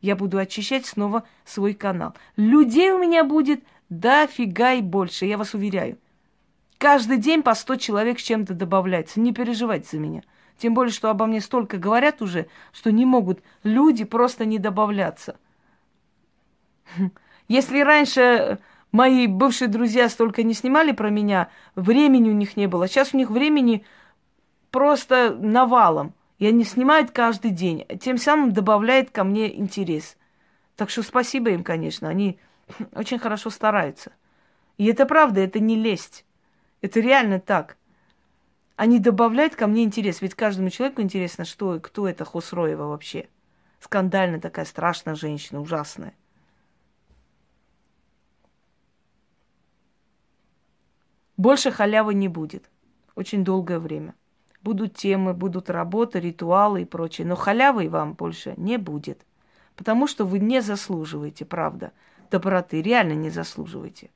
Я 0.00 0.14
буду 0.14 0.38
очищать 0.38 0.86
снова 0.86 1.24
свой 1.44 1.74
канал. 1.74 2.14
Людей 2.36 2.90
у 2.92 2.98
меня 2.98 3.24
будет 3.24 3.64
дофига 3.88 4.74
и 4.74 4.82
больше, 4.82 5.26
я 5.26 5.38
вас 5.38 5.54
уверяю. 5.54 5.98
Каждый 6.78 7.18
день 7.18 7.42
по 7.42 7.54
100 7.54 7.76
человек 7.76 8.20
с 8.20 8.22
чем-то 8.22 8.54
добавляется. 8.54 9.20
Не 9.20 9.32
переживайте 9.32 9.88
за 9.90 9.98
меня. 9.98 10.22
Тем 10.56 10.74
более, 10.74 10.92
что 10.92 11.10
обо 11.10 11.26
мне 11.26 11.40
столько 11.40 11.76
говорят 11.76 12.22
уже, 12.22 12.46
что 12.72 12.90
не 12.92 13.04
могут 13.04 13.42
люди 13.64 14.04
просто 14.04 14.44
не 14.44 14.58
добавляться. 14.58 15.36
Если 17.48 17.80
раньше 17.80 18.58
мои 18.92 19.26
бывшие 19.26 19.68
друзья 19.68 20.08
столько 20.08 20.44
не 20.44 20.54
снимали 20.54 20.92
про 20.92 21.10
меня, 21.10 21.48
времени 21.74 22.30
у 22.30 22.34
них 22.34 22.56
не 22.56 22.68
было. 22.68 22.86
Сейчас 22.86 23.12
у 23.12 23.16
них 23.16 23.30
времени 23.30 23.84
просто 24.70 25.36
навалом. 25.38 26.14
И 26.38 26.46
они 26.46 26.62
снимают 26.62 27.10
каждый 27.10 27.50
день. 27.50 27.84
Тем 28.00 28.18
самым 28.18 28.52
добавляет 28.52 29.10
ко 29.10 29.24
мне 29.24 29.58
интерес. 29.58 30.16
Так 30.76 30.90
что 30.90 31.02
спасибо 31.02 31.50
им, 31.50 31.64
конечно. 31.64 32.08
Они 32.08 32.38
очень 32.94 33.18
хорошо 33.18 33.50
стараются. 33.50 34.12
И 34.76 34.86
это 34.86 35.06
правда, 35.06 35.40
это 35.40 35.58
не 35.58 35.74
лесть. 35.74 36.24
Это 36.80 37.00
реально 37.00 37.40
так. 37.40 37.76
Они 38.76 39.00
добавляют 39.00 39.56
ко 39.56 39.66
мне 39.66 39.82
интерес. 39.82 40.22
Ведь 40.22 40.34
каждому 40.34 40.70
человеку 40.70 41.02
интересно, 41.02 41.44
что, 41.44 41.80
кто 41.80 42.08
это 42.08 42.24
Хосроева 42.24 42.84
вообще. 42.84 43.28
Скандальная 43.80 44.40
такая 44.40 44.64
страшная 44.64 45.14
женщина, 45.14 45.60
ужасная. 45.60 46.14
Больше 51.36 51.70
халявы 51.70 52.14
не 52.14 52.28
будет. 52.28 52.70
Очень 53.14 53.44
долгое 53.44 53.78
время. 53.78 54.14
Будут 54.62 54.94
темы, 54.94 55.34
будут 55.34 55.70
работы, 55.70 56.20
ритуалы 56.20 56.82
и 56.82 56.84
прочее. 56.84 57.26
Но 57.26 57.36
халявы 57.36 57.88
вам 57.88 58.14
больше 58.14 58.54
не 58.56 58.76
будет. 58.76 59.24
Потому 59.76 60.08
что 60.08 60.24
вы 60.24 60.40
не 60.40 60.60
заслуживаете, 60.60 61.44
правда, 61.44 61.92
доброты. 62.30 62.82
Реально 62.82 63.12
не 63.12 63.30
заслуживаете. 63.30 64.10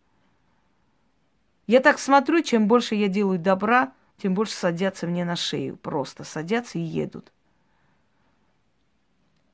Я 1.73 1.81
так 1.81 1.99
смотрю, 1.99 2.43
чем 2.43 2.69
больше 2.69 2.97
я 2.97 3.09
делаю 3.09 3.39
добра, 3.39 3.95
тем 4.19 4.35
больше 4.35 4.53
садятся 4.53 5.07
мне 5.07 5.25
на 5.25 5.37
шею. 5.37 5.79
Просто 5.79 6.23
садятся 6.23 6.79
и 6.79 6.83
едут. 6.83 7.33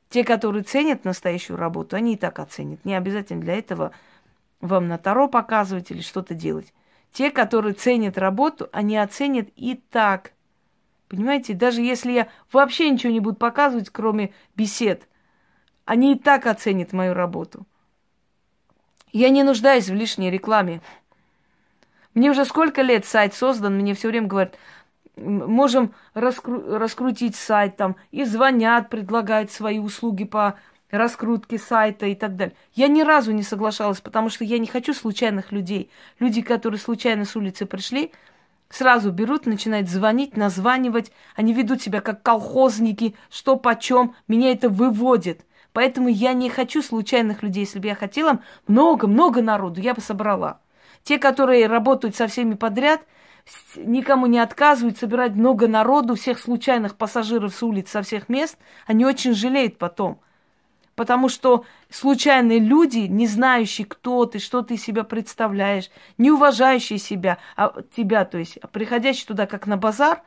Те, 0.08 0.24
которые 0.24 0.64
ценят 0.64 1.04
настоящую 1.04 1.58
работу, 1.58 1.94
они 1.94 2.14
и 2.14 2.16
так 2.16 2.40
оценят. 2.40 2.84
Не 2.84 2.96
обязательно 2.96 3.40
для 3.40 3.54
этого 3.54 3.92
вам 4.60 4.88
на 4.88 4.98
Таро 4.98 5.28
показывать 5.28 5.92
или 5.92 6.00
что-то 6.00 6.34
делать. 6.34 6.74
Те, 7.12 7.30
которые 7.30 7.74
ценят 7.74 8.18
работу, 8.18 8.68
они 8.72 8.96
оценят 8.96 9.50
и 9.54 9.76
так. 9.76 10.32
Понимаете, 11.06 11.54
даже 11.54 11.82
если 11.82 12.10
я 12.10 12.28
вообще 12.50 12.90
ничего 12.90 13.12
не 13.12 13.20
буду 13.20 13.36
показывать, 13.36 13.90
кроме 13.90 14.34
бесед, 14.56 15.06
они 15.84 16.16
и 16.16 16.18
так 16.18 16.46
оценят 16.46 16.92
мою 16.92 17.14
работу. 17.14 17.64
Я 19.12 19.30
не 19.30 19.42
нуждаюсь 19.42 19.88
в 19.88 19.94
лишней 19.94 20.30
рекламе. 20.30 20.82
Мне 22.18 22.32
уже 22.32 22.44
сколько 22.44 22.82
лет 22.82 23.06
сайт 23.06 23.32
создан, 23.32 23.76
мне 23.76 23.94
все 23.94 24.08
время 24.08 24.26
говорят, 24.26 24.58
можем 25.16 25.94
раскру- 26.14 26.76
раскрутить 26.76 27.36
сайт 27.36 27.76
там, 27.76 27.94
и 28.10 28.24
звонят, 28.24 28.88
предлагают 28.90 29.52
свои 29.52 29.78
услуги 29.78 30.24
по 30.24 30.58
раскрутке 30.90 31.58
сайта 31.58 32.06
и 32.06 32.16
так 32.16 32.34
далее. 32.34 32.56
Я 32.74 32.88
ни 32.88 33.02
разу 33.02 33.30
не 33.30 33.44
соглашалась, 33.44 34.00
потому 34.00 34.30
что 34.30 34.42
я 34.42 34.58
не 34.58 34.66
хочу 34.66 34.94
случайных 34.94 35.52
людей. 35.52 35.92
Люди, 36.18 36.42
которые 36.42 36.80
случайно 36.80 37.24
с 37.24 37.36
улицы 37.36 37.66
пришли, 37.66 38.10
сразу 38.68 39.12
берут, 39.12 39.46
начинают 39.46 39.88
звонить, 39.88 40.36
названивать. 40.36 41.12
Они 41.36 41.52
ведут 41.52 41.82
себя 41.82 42.00
как 42.00 42.24
колхозники, 42.24 43.14
что 43.30 43.54
почем. 43.54 44.16
Меня 44.26 44.50
это 44.50 44.68
выводит. 44.68 45.46
Поэтому 45.72 46.08
я 46.08 46.32
не 46.32 46.50
хочу 46.50 46.82
случайных 46.82 47.44
людей. 47.44 47.60
Если 47.60 47.78
бы 47.78 47.86
я 47.86 47.94
хотела 47.94 48.40
много-много 48.66 49.40
народу, 49.40 49.80
я 49.80 49.94
бы 49.94 50.00
собрала. 50.00 50.58
Те, 51.02 51.18
которые 51.18 51.66
работают 51.66 52.16
со 52.16 52.26
всеми 52.26 52.54
подряд, 52.54 53.00
никому 53.76 54.26
не 54.26 54.38
отказывают, 54.38 54.98
собирать 54.98 55.32
много 55.32 55.68
народу, 55.68 56.14
всех 56.14 56.38
случайных 56.38 56.96
пассажиров 56.96 57.54
с 57.54 57.62
улиц, 57.62 57.90
со 57.90 58.02
всех 58.02 58.28
мест, 58.28 58.58
они 58.86 59.04
очень 59.04 59.34
жалеют 59.34 59.78
потом. 59.78 60.20
Потому 60.94 61.28
что 61.28 61.64
случайные 61.90 62.58
люди, 62.58 63.06
не 63.06 63.28
знающие, 63.28 63.86
кто 63.86 64.26
ты, 64.26 64.40
что 64.40 64.62
ты 64.62 64.76
себя 64.76 65.04
представляешь, 65.04 65.90
не 66.18 66.30
уважающие 66.30 66.98
себя, 66.98 67.38
а 67.56 67.72
тебя, 67.94 68.24
то 68.24 68.36
есть 68.36 68.58
приходящие 68.72 69.26
туда 69.26 69.46
как 69.46 69.66
на 69.66 69.76
базар, 69.76 70.22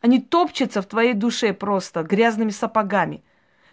они 0.00 0.20
топчутся 0.20 0.80
в 0.80 0.86
твоей 0.86 1.14
душе 1.14 1.52
просто 1.52 2.04
грязными 2.04 2.50
сапогами. 2.50 3.24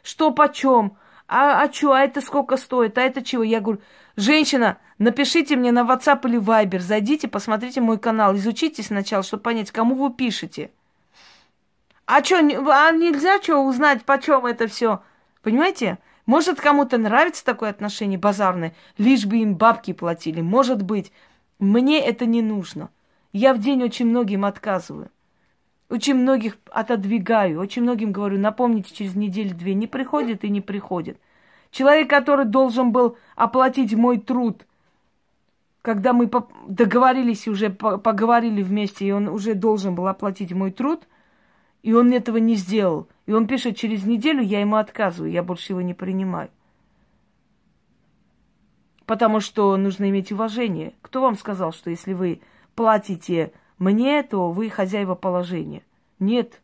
Что 0.02 0.32
почем? 0.32 0.98
А, 1.28 1.64
а 1.64 1.72
что? 1.72 1.94
А 1.94 2.02
это 2.02 2.22
сколько 2.22 2.58
стоит? 2.58 2.98
А 2.98 3.02
это 3.02 3.24
чего? 3.24 3.44
Я 3.44 3.62
говорю, 3.62 3.82
женщина, 4.16 4.78
напишите 4.98 5.56
мне 5.56 5.72
на 5.72 5.82
WhatsApp 5.82 6.28
или 6.28 6.40
Viber, 6.40 6.80
зайдите, 6.80 7.28
посмотрите 7.28 7.82
мой 7.82 7.98
канал, 7.98 8.36
изучите 8.36 8.84
сначала, 8.84 9.24
чтобы 9.24 9.44
понять, 9.44 9.72
кому 9.72 9.96
вы 9.96 10.14
пишете. 10.14 10.72
А 12.06 12.24
что, 12.24 12.38
а 12.38 12.92
нельзя 12.92 13.42
что 13.42 13.60
узнать, 13.60 14.04
почем 14.04 14.46
это 14.46 14.68
все? 14.68 15.02
Понимаете? 15.42 16.00
Может, 16.26 16.62
кому-то 16.62 16.98
нравится 16.98 17.44
такое 17.44 17.70
отношение 17.70 18.18
базарное, 18.18 18.74
лишь 18.98 19.26
бы 19.26 19.38
им 19.38 19.56
бабки 19.56 19.94
платили. 19.94 20.42
Может 20.42 20.82
быть. 20.82 21.12
Мне 21.60 22.00
это 22.06 22.26
не 22.26 22.42
нужно. 22.42 22.90
Я 23.32 23.54
в 23.54 23.60
день 23.60 23.84
очень 23.84 24.08
многим 24.08 24.44
отказываю. 24.46 25.10
Очень 25.90 26.16
многих 26.16 26.58
отодвигаю. 26.72 27.60
Очень 27.60 27.84
многим 27.84 28.12
говорю, 28.12 28.40
напомните 28.40 28.94
через 28.94 29.16
неделю-две. 29.16 29.74
Не 29.74 29.88
приходит 29.88 30.44
и 30.44 30.50
не 30.50 30.62
приходит. 30.62 31.20
Человек, 31.72 32.10
который 32.10 32.46
должен 32.46 32.92
был 32.92 33.18
оплатить 33.36 33.94
мой 33.94 34.20
труд, 34.20 34.66
когда 35.82 36.14
мы 36.14 36.32
договорились 36.68 37.46
и 37.46 37.50
уже 37.50 37.70
поговорили 37.70 38.64
вместе, 38.64 39.06
и 39.06 39.12
он 39.12 39.28
уже 39.28 39.54
должен 39.54 39.96
был 39.96 40.08
оплатить 40.08 40.54
мой 40.54 40.72
труд, 40.72 41.08
и 41.82 41.94
он 41.94 42.14
этого 42.14 42.38
не 42.38 42.56
сделал. 42.56 43.08
И 43.26 43.34
он 43.34 43.48
пишет, 43.48 43.76
через 43.76 44.06
неделю 44.06 44.42
я 44.42 44.62
ему 44.62 44.78
отказываю, 44.78 45.32
я 45.32 45.44
больше 45.44 45.74
его 45.74 45.82
не 45.82 45.94
принимаю. 45.94 46.50
Потому 49.06 49.42
что 49.42 49.76
нужно 49.76 50.10
иметь 50.10 50.32
уважение. 50.32 50.94
Кто 51.02 51.22
вам 51.22 51.36
сказал, 51.36 51.74
что 51.74 51.90
если 51.90 52.14
вы 52.14 52.40
платите 52.76 53.52
мне, 53.78 54.24
то 54.24 54.52
вы 54.52 54.70
хозяева 54.70 55.16
положения? 55.16 55.84
Нет, 56.20 56.62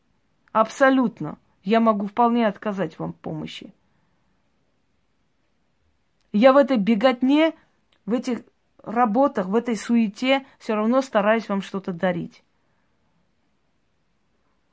абсолютно. 0.52 1.38
Я 1.64 1.80
могу 1.80 2.08
вполне 2.08 2.48
отказать 2.48 2.98
вам 3.00 3.14
помощи. 3.14 3.74
Я 6.32 6.54
в 6.54 6.58
этой 6.58 6.78
беготне, 6.78 7.54
в 8.06 8.14
этих 8.14 8.42
работах, 8.84 9.48
в 9.48 9.56
этой 9.56 9.76
суете 9.76 10.46
все 10.58 10.76
равно 10.76 11.02
стараюсь 11.02 11.50
вам 11.50 11.62
что-то 11.62 11.92
дарить. 11.92 12.44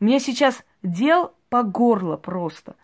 Мне 0.01 0.21
сейчас 0.21 0.63
дел 0.83 1.33
по 1.49 1.63
горло 1.63 2.17
просто. 2.17 2.77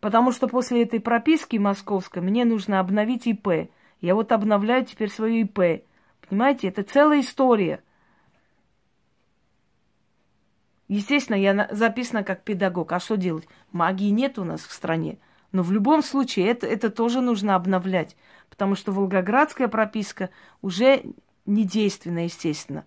Потому 0.00 0.32
что 0.32 0.46
после 0.46 0.82
этой 0.82 1.00
прописки 1.00 1.56
московской 1.56 2.22
мне 2.22 2.44
нужно 2.44 2.80
обновить 2.80 3.26
ИП. 3.26 3.70
Я 4.00 4.14
вот 4.14 4.32
обновляю 4.32 4.84
теперь 4.84 5.10
свою 5.10 5.44
ИП. 5.44 5.84
Понимаете, 6.28 6.68
это 6.68 6.82
целая 6.82 7.20
история. 7.20 7.82
Естественно, 10.88 11.36
я 11.36 11.68
записана 11.70 12.24
как 12.24 12.42
педагог. 12.42 12.92
А 12.92 13.00
что 13.00 13.16
делать? 13.16 13.46
Магии 13.72 14.10
нет 14.10 14.38
у 14.38 14.44
нас 14.44 14.62
в 14.62 14.72
стране. 14.72 15.18
Но 15.52 15.62
в 15.62 15.70
любом 15.70 16.02
случае 16.02 16.48
это, 16.48 16.66
это 16.66 16.90
тоже 16.90 17.20
нужно 17.20 17.54
обновлять. 17.54 18.16
Потому 18.50 18.74
что 18.74 18.92
волгоградская 18.92 19.68
прописка 19.68 20.30
уже 20.62 21.04
не 21.46 21.64
действенна, 21.64 22.24
естественно. 22.24 22.84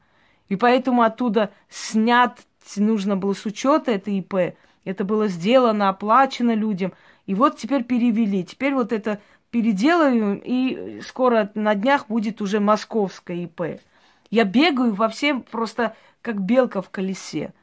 И 0.50 0.56
поэтому 0.56 1.04
оттуда 1.04 1.52
снят 1.70 2.40
нужно 2.76 3.18
было 3.18 3.34
с 3.34 3.46
учета 3.46 3.92
это 3.92 4.12
ИП. 4.12 4.56
Это 4.84 5.04
было 5.04 5.28
сделано, 5.28 5.90
оплачено 5.90 6.54
людям. 6.54 6.94
И 7.26 7.36
вот 7.36 7.58
теперь 7.58 7.84
перевели. 7.84 8.44
Теперь 8.44 8.74
вот 8.74 8.92
это 8.92 9.22
переделаю, 9.52 10.42
и 10.44 11.02
скоро 11.02 11.52
на 11.56 11.76
днях 11.76 12.08
будет 12.08 12.42
уже 12.42 12.60
московское 12.60 13.38
ИП. 13.44 13.82
Я 14.30 14.44
бегаю 14.46 14.94
во 14.94 15.10
всем 15.10 15.44
просто 15.44 15.96
как 16.22 16.42
белка 16.42 16.82
в 16.82 16.90
колесе. 16.90 17.54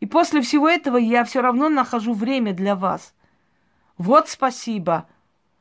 И 0.00 0.06
после 0.06 0.42
всего 0.42 0.68
этого 0.68 0.96
я 0.96 1.24
все 1.24 1.40
равно 1.40 1.68
нахожу 1.68 2.12
время 2.12 2.52
для 2.52 2.76
вас. 2.76 3.14
Вот 3.96 4.28
спасибо. 4.28 5.06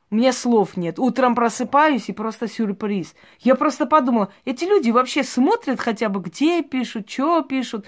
Меня 0.09 0.31
слов 0.31 0.77
нет. 0.77 0.99
Утром 0.99 1.35
просыпаюсь 1.35 2.07
и 2.09 2.13
просто 2.13 2.47
сюрприз. 2.47 3.13
Я 3.39 3.55
просто 3.55 3.85
подумала, 3.85 4.31
эти 4.45 4.63
люди 4.63 4.89
вообще 4.91 5.23
смотрят 5.23 5.79
хотя 5.79 6.09
бы, 6.09 6.21
где 6.21 6.61
пишут, 6.61 7.09
что 7.09 7.41
пишут 7.41 7.85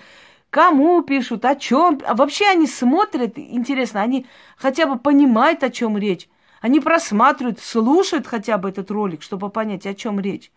кому 0.49 1.01
пишут, 1.01 1.45
о 1.45 1.55
чем. 1.55 2.01
А 2.05 2.15
вообще 2.15 2.47
они 2.47 2.67
смотрят, 2.67 3.37
интересно, 3.37 4.01
они 4.01 4.25
хотя 4.57 4.85
бы 4.85 4.97
понимают, 4.97 5.63
о 5.63 5.69
чем 5.69 5.97
речь. 5.97 6.29
Они 6.61 6.79
просматривают, 6.79 7.59
слушают 7.59 8.27
хотя 8.27 8.57
бы 8.57 8.69
этот 8.69 8.91
ролик, 8.91 9.21
чтобы 9.21 9.49
понять, 9.49 9.85
о 9.85 9.93
чем 9.93 10.19
речь. 10.19 10.51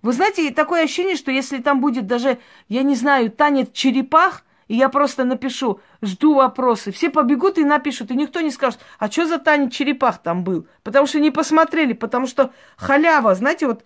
Вы 0.00 0.12
знаете, 0.12 0.50
такое 0.52 0.84
ощущение, 0.84 1.16
что 1.16 1.30
если 1.30 1.58
там 1.58 1.80
будет 1.80 2.06
даже, 2.06 2.38
я 2.68 2.82
не 2.82 2.94
знаю, 2.94 3.30
танец 3.30 3.70
черепах, 3.72 4.44
я 4.76 4.88
просто 4.88 5.24
напишу, 5.24 5.80
жду 6.00 6.34
вопросы, 6.34 6.92
все 6.92 7.10
побегут 7.10 7.58
и 7.58 7.64
напишут, 7.64 8.10
и 8.10 8.16
никто 8.16 8.40
не 8.40 8.50
скажет, 8.50 8.80
а 8.98 9.10
что 9.10 9.26
за 9.26 9.38
танец 9.38 9.72
черепах 9.72 10.18
там 10.22 10.44
был? 10.44 10.66
Потому 10.82 11.06
что 11.06 11.20
не 11.20 11.30
посмотрели, 11.30 11.92
потому 11.92 12.26
что 12.26 12.52
халява, 12.76 13.34
знаете, 13.34 13.66
вот 13.66 13.84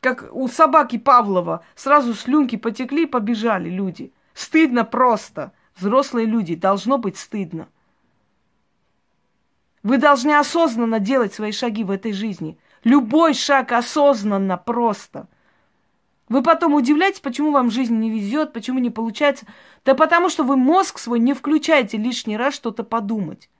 как 0.00 0.28
у 0.32 0.48
собаки 0.48 0.98
Павлова, 0.98 1.64
сразу 1.74 2.14
слюнки 2.14 2.56
потекли 2.56 3.04
и 3.04 3.06
побежали 3.06 3.68
люди– 3.68 4.12
Стыдно 4.34 4.84
просто. 4.84 5.52
Взрослые 5.76 6.26
люди, 6.26 6.54
должно 6.54 6.98
быть 6.98 7.16
стыдно. 7.16 7.68
Вы 9.82 9.98
должны 9.98 10.32
осознанно 10.32 10.98
делать 10.98 11.34
свои 11.34 11.52
шаги 11.52 11.84
в 11.84 11.90
этой 11.90 12.12
жизни. 12.12 12.58
Любой 12.84 13.34
шаг 13.34 13.72
осознанно 13.72 14.56
просто. 14.56 15.28
Вы 16.28 16.42
потом 16.42 16.74
удивляетесь, 16.74 17.20
почему 17.20 17.50
вам 17.50 17.70
жизнь 17.70 17.96
не 17.96 18.10
везет, 18.10 18.52
почему 18.52 18.78
не 18.78 18.90
получается. 18.90 19.46
Да 19.84 19.94
потому 19.94 20.28
что 20.28 20.42
вы 20.42 20.56
мозг 20.56 20.98
свой 20.98 21.18
не 21.18 21.34
включаете 21.34 21.98
лишний 21.98 22.36
раз 22.36 22.54
что-то 22.54 22.82
подумать. 22.82 23.50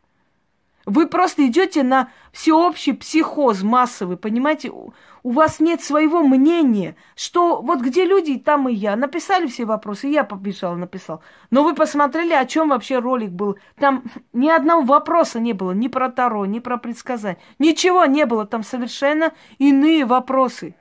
Вы 0.86 1.06
просто 1.06 1.46
идете 1.46 1.82
на 1.82 2.10
всеобщий 2.32 2.92
психоз 2.92 3.62
массовый, 3.62 4.18
понимаете? 4.18 4.70
У 4.70 5.30
вас 5.30 5.58
нет 5.58 5.82
своего 5.82 6.22
мнения, 6.22 6.94
что 7.16 7.62
вот 7.62 7.80
где 7.80 8.04
люди, 8.04 8.38
там 8.38 8.68
и 8.68 8.74
я. 8.74 8.94
Написали 8.94 9.46
все 9.46 9.64
вопросы, 9.64 10.08
я 10.08 10.24
побежал, 10.24 10.76
написал. 10.76 11.22
Но 11.50 11.64
вы 11.64 11.74
посмотрели, 11.74 12.34
о 12.34 12.44
чем 12.44 12.68
вообще 12.68 12.98
ролик 12.98 13.30
был. 13.30 13.56
Там 13.76 14.04
ни 14.34 14.50
одного 14.50 14.82
вопроса 14.82 15.40
не 15.40 15.54
было, 15.54 15.72
ни 15.72 15.88
про 15.88 16.10
Таро, 16.10 16.44
ни 16.44 16.58
про 16.58 16.76
предсказания. 16.76 17.38
Ничего 17.58 18.04
не 18.04 18.26
было, 18.26 18.46
там 18.46 18.62
совершенно 18.62 19.32
иные 19.56 20.04
вопросы. 20.04 20.74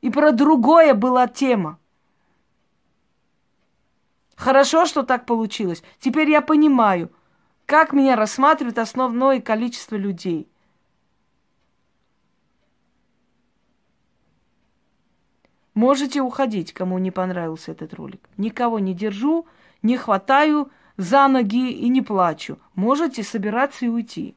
И 0.00 0.10
про 0.10 0.32
другое 0.32 0.94
была 0.94 1.26
тема. 1.28 1.78
Хорошо, 4.36 4.86
что 4.86 5.02
так 5.02 5.26
получилось. 5.26 5.82
Теперь 5.98 6.30
я 6.30 6.40
понимаю– 6.40 7.10
как 7.70 7.92
меня 7.92 8.16
рассматривает 8.16 8.78
основное 8.80 9.40
количество 9.40 9.94
людей? 9.94 10.50
Можете 15.72 16.20
уходить, 16.20 16.72
кому 16.72 16.98
не 16.98 17.12
понравился 17.12 17.70
этот 17.70 17.94
ролик. 17.94 18.28
Никого 18.36 18.80
не 18.80 18.92
держу, 18.92 19.46
не 19.82 19.96
хватаю 19.96 20.72
за 20.96 21.28
ноги 21.28 21.70
и 21.70 21.88
не 21.88 22.02
плачу. 22.02 22.58
Можете 22.74 23.22
собираться 23.22 23.84
и 23.84 23.88
уйти. 23.88 24.36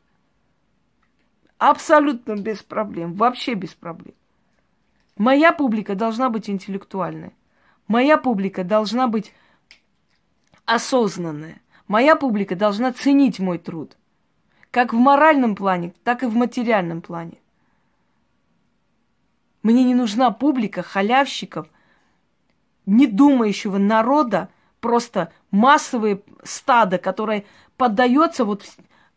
Абсолютно 1.58 2.36
без 2.36 2.62
проблем, 2.62 3.16
вообще 3.16 3.56
без 3.56 3.74
проблем. 3.74 4.14
Моя 5.18 5.52
публика 5.52 5.96
должна 5.96 6.30
быть 6.30 6.50
интеллектуальная. 6.50 7.34
Моя 7.88 8.18
публика 8.18 8.64
должна 8.64 9.08
быть 9.08 9.34
осознанная. 10.66 11.62
Моя 11.88 12.16
публика 12.16 12.56
должна 12.56 12.94
ценить 12.94 13.40
мой 13.40 13.58
труд. 13.58 13.98
Как 14.72 14.94
в 14.94 14.98
моральном 14.98 15.56
плане, 15.56 15.94
так 16.04 16.24
и 16.24 16.26
в 16.26 16.36
материальном 16.36 17.02
плане. 17.02 17.38
Мне 19.62 19.84
не 19.84 19.94
нужна 19.94 20.32
публика 20.32 20.82
халявщиков, 20.82 21.68
не 22.86 23.08
думающего 23.08 23.78
народа, 23.78 24.50
просто 24.82 25.32
массовые 25.52 26.22
стадо, 26.44 26.98
которое 26.98 27.46
поддается 27.78 28.44
вот, 28.44 28.66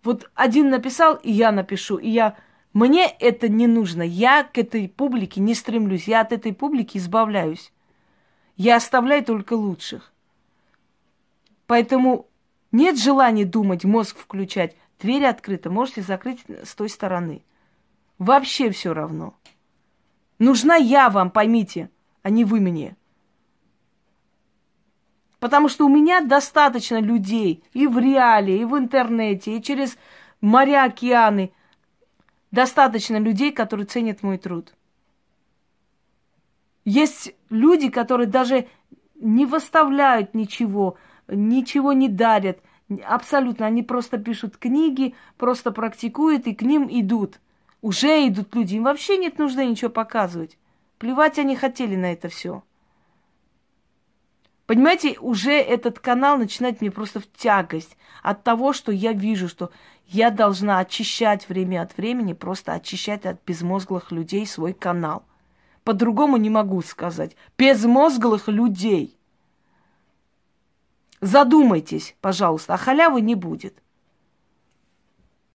вот 0.05 0.31
один 0.35 0.71
написал, 0.71 1.15
и 1.17 1.33
я 1.33 1.53
напишу, 1.53 1.97
и 1.97 2.11
я... 2.11 2.37
Мне 2.77 3.07
это 3.07 3.49
не 3.49 3.67
нужно. 3.67 4.03
Я 4.03 4.45
к 4.45 4.59
этой 4.59 4.87
публике 4.87 5.41
не 5.41 5.55
стремлюсь. 5.55 6.07
Я 6.07 6.21
от 6.21 6.35
этой 6.35 6.53
публики 6.53 6.99
избавляюсь. 6.99 7.73
Я 8.59 8.77
оставляю 8.77 9.25
только 9.25 9.55
лучших. 9.55 10.13
Поэтому 11.67 12.27
нет 12.73 12.99
желания 12.99 13.47
думать, 13.47 13.87
мозг 13.87 14.19
включать. 14.19 14.77
Дверь 15.01 15.25
открыта, 15.25 15.71
можете 15.71 16.03
закрыть 16.03 16.45
с 16.65 16.75
той 16.75 16.91
стороны. 16.91 17.43
Вообще 18.19 18.69
все 18.69 18.93
равно. 18.93 19.33
Нужна 20.39 20.75
я 20.77 21.09
вам, 21.09 21.31
поймите, 21.31 21.89
а 22.23 22.29
не 22.29 22.45
вы 22.45 22.61
мне. 22.61 22.95
Потому 25.41 25.71
что 25.71 25.87
у 25.87 25.89
меня 25.89 26.21
достаточно 26.21 27.01
людей 27.01 27.65
и 27.73 27.87
в 27.87 27.99
реале, 27.99 28.61
и 28.61 28.67
в 28.67 28.77
интернете, 28.77 29.57
и 29.57 29.63
через 29.63 29.97
моря, 30.43 30.85
океаны. 30.85 31.53
Достаточно 32.57 33.19
людей, 33.19 33.53
которые 33.53 33.85
ценят 33.85 34.23
мой 34.23 34.39
труд. 34.39 34.73
Есть 36.87 37.35
люди, 37.51 37.91
которые 37.91 38.29
даже 38.29 38.67
не 39.15 39.45
выставляют 39.45 40.33
ничего, 40.33 40.97
ничего 41.29 41.93
не 41.93 42.09
дарят. 42.09 42.61
Абсолютно. 43.05 43.67
Они 43.67 43.83
просто 43.83 44.17
пишут 44.17 44.57
книги, 44.57 45.15
просто 45.37 45.71
практикуют 45.71 46.47
и 46.47 46.55
к 46.55 46.63
ним 46.63 46.89
идут. 46.91 47.41
Уже 47.83 48.27
идут 48.27 48.55
люди. 48.55 48.77
Им 48.77 48.85
вообще 48.85 49.19
нет 49.19 49.39
нужды 49.39 49.67
ничего 49.67 49.91
показывать. 49.91 50.57
Плевать 50.97 51.39
они 51.39 51.57
хотели 51.57 51.95
на 51.95 52.11
это 52.11 52.31
все. 52.31 52.63
Понимаете, 54.65 55.19
уже 55.21 55.53
этот 55.53 55.99
канал 55.99 56.39
начинает 56.39 56.81
мне 56.81 56.91
просто 56.91 57.21
в 57.21 57.31
тягость 57.31 57.99
от 58.23 58.45
того, 58.45 58.73
что 58.73 58.93
я 58.93 59.13
вижу, 59.13 59.47
что 59.47 59.71
я 60.07 60.31
должна 60.31 60.79
очищать 60.79 61.49
время 61.49 61.83
от 61.83 61.97
времени, 61.97 62.33
просто 62.33 62.73
очищать 62.73 63.27
от 63.27 63.45
безмозглых 63.45 64.13
людей 64.13 64.47
свой 64.47 64.73
канал. 64.73 65.25
По-другому 65.85 66.37
не 66.37 66.51
могу 66.51 66.81
сказать. 66.83 67.37
Безмозглых 67.59 68.49
людей. 68.49 69.19
Задумайтесь, 71.21 72.17
пожалуйста, 72.21 72.75
а 72.75 72.77
халявы 72.77 73.21
не 73.21 73.35
будет. 73.35 73.83